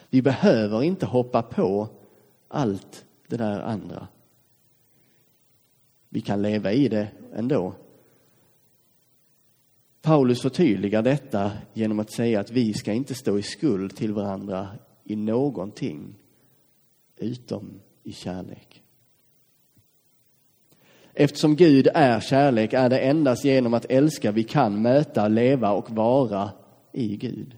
Vi 0.09 0.21
behöver 0.21 0.83
inte 0.83 1.05
hoppa 1.05 1.41
på 1.41 1.89
allt 2.47 3.05
det 3.27 3.37
där 3.37 3.59
andra. 3.59 4.07
Vi 6.09 6.21
kan 6.21 6.41
leva 6.41 6.71
i 6.71 6.87
det 6.87 7.07
ändå. 7.35 7.73
Paulus 10.05 10.41
förtydligar 10.41 11.01
detta 11.01 11.51
genom 11.73 11.99
att 11.99 12.11
säga 12.11 12.39
att 12.39 12.51
vi 12.51 12.73
ska 12.73 12.93
inte 12.93 13.15
stå 13.15 13.37
i 13.37 13.41
skuld 13.41 13.95
till 13.95 14.13
varandra 14.13 14.67
i 15.03 15.15
någonting 15.15 16.15
utom 17.17 17.79
i 18.03 18.11
kärlek. 18.11 18.81
Eftersom 21.13 21.55
Gud 21.55 21.87
är 21.93 22.19
kärlek 22.19 22.73
är 22.73 22.89
det 22.89 22.99
endast 22.99 23.45
genom 23.45 23.73
att 23.73 23.85
älska 23.89 24.31
vi 24.31 24.43
kan 24.43 24.81
möta, 24.81 25.27
leva 25.27 25.71
och 25.71 25.91
vara 25.91 26.49
i 26.91 27.17
Gud. 27.17 27.57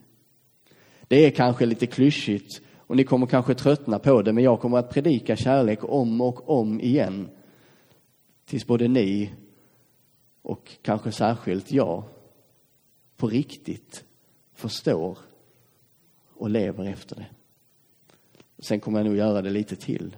Det 1.08 1.26
är 1.26 1.32
kanske 1.32 1.66
lite 1.66 1.88
klyschigt 1.88 2.62
och 2.78 2.96
ni 2.96 3.04
kommer 3.04 3.28
kanske 3.28 3.54
tröttna 3.54 4.00
på 4.00 4.22
det, 4.22 4.34
men 4.34 4.44
jag 4.44 4.60
kommer 4.60 4.78
att 4.78 4.94
predika 4.94 5.36
kärlek 5.36 5.80
om 5.82 6.22
och 6.22 6.50
om 6.50 6.82
igen. 6.82 7.30
Tills 8.46 8.68
både 8.68 8.88
ni 8.88 9.34
och 10.42 10.72
kanske 10.82 11.12
särskilt 11.12 11.72
jag 11.72 12.04
på 13.18 13.28
riktigt 13.28 14.06
förstår 14.54 15.18
och 16.34 16.50
lever 16.50 16.86
efter 16.86 17.16
det. 17.16 17.28
Sen 18.60 18.80
kommer 18.80 19.00
jag 19.00 19.06
nog 19.06 19.16
göra 19.16 19.42
det 19.42 19.50
lite 19.50 19.76
till. 19.76 20.16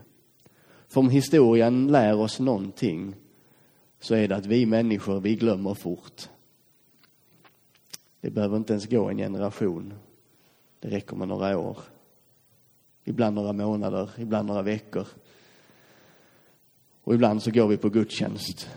För 0.88 1.00
om 1.00 1.10
historien 1.10 1.88
lär 1.88 2.16
oss 2.16 2.40
någonting 2.40 3.16
så 4.00 4.16
är 4.16 4.28
det 4.28 4.36
att 4.36 4.46
vi 4.46 4.66
människor, 4.66 5.20
vi 5.20 5.36
glömmer 5.36 5.74
fort. 5.74 6.30
Det 8.22 8.30
behöver 8.30 8.58
inte 8.58 8.74
ens 8.74 8.86
gå 8.86 9.10
en 9.10 9.18
generation. 9.18 9.94
Det 10.80 10.90
räcker 10.90 11.16
med 11.16 11.28
några 11.28 11.58
år. 11.58 11.78
Ibland 13.04 13.36
några 13.36 13.54
månader, 13.54 14.10
ibland 14.18 14.48
några 14.48 14.62
veckor. 14.62 15.08
Och 17.04 17.14
ibland 17.14 17.44
så 17.44 17.52
går 17.52 17.68
vi 17.68 17.78
på 17.78 17.90
gudstjänst 17.90 18.70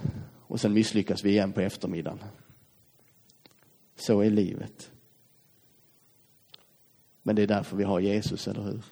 och 0.47 0.61
sen 0.61 0.73
misslyckas 0.73 1.25
vi 1.25 1.31
igen 1.31 1.53
på 1.53 1.61
eftermiddagen. 1.61 2.19
Så 3.97 4.21
är 4.21 4.31
livet. 4.31 4.91
Men 7.23 7.37
det 7.37 7.43
är 7.43 7.47
därför 7.47 7.77
vi 7.77 7.85
har 7.85 8.01
Jesus, 8.01 8.49
eller 8.49 8.63
hur? 8.63 8.85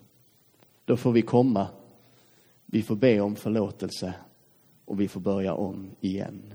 Då 0.85 0.97
får 0.97 1.13
vi 1.13 1.23
komma, 1.23 1.69
vi 2.67 2.83
får 2.83 2.97
be 2.97 3.21
om 3.21 3.37
förlåtelse 3.37 4.15
och 4.85 5.01
vi 5.01 5.09
får 5.09 5.21
börja 5.21 5.55
om 5.55 5.91
igen. 6.01 6.55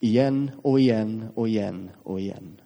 Igen 0.00 0.50
och 0.62 0.80
igen 0.80 1.28
och 1.34 1.48
igen 1.48 1.90
och 2.02 2.20
igen. 2.20 2.60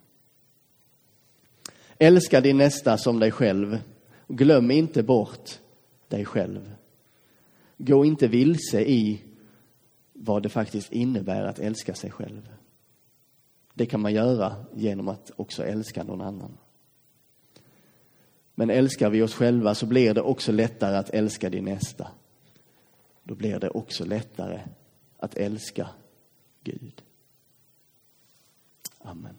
Älska 1.97 2.41
din 2.41 2.57
nästa 2.57 2.97
som 2.97 3.19
dig 3.19 3.31
själv. 3.31 3.79
Glöm 4.27 4.71
inte 4.71 5.03
bort 5.03 5.59
dig 6.07 6.25
själv. 6.25 6.75
Gå 7.77 8.05
inte 8.05 8.27
vilse 8.27 8.81
i 8.81 9.21
vad 10.13 10.43
det 10.43 10.49
faktiskt 10.49 10.91
innebär 10.91 11.43
att 11.43 11.59
älska 11.59 11.95
sig 11.95 12.11
själv. 12.11 12.49
Det 13.77 13.85
kan 13.85 14.01
man 14.01 14.13
göra 14.13 14.65
genom 14.75 15.07
att 15.07 15.31
också 15.35 15.65
älska 15.65 16.03
någon 16.03 16.21
annan. 16.21 16.57
Men 18.55 18.69
älskar 18.69 19.09
vi 19.09 19.21
oss 19.21 19.33
själva 19.33 19.75
så 19.75 19.85
blir 19.85 20.13
det 20.13 20.21
också 20.21 20.51
lättare 20.51 20.97
att 20.97 21.09
älska 21.09 21.49
din 21.49 21.65
nästa. 21.65 22.07
Då 23.23 23.35
blir 23.35 23.59
det 23.59 23.69
också 23.69 24.05
lättare 24.05 24.61
att 25.17 25.35
älska 25.35 25.89
Gud. 26.63 27.03
Amen. 28.99 29.35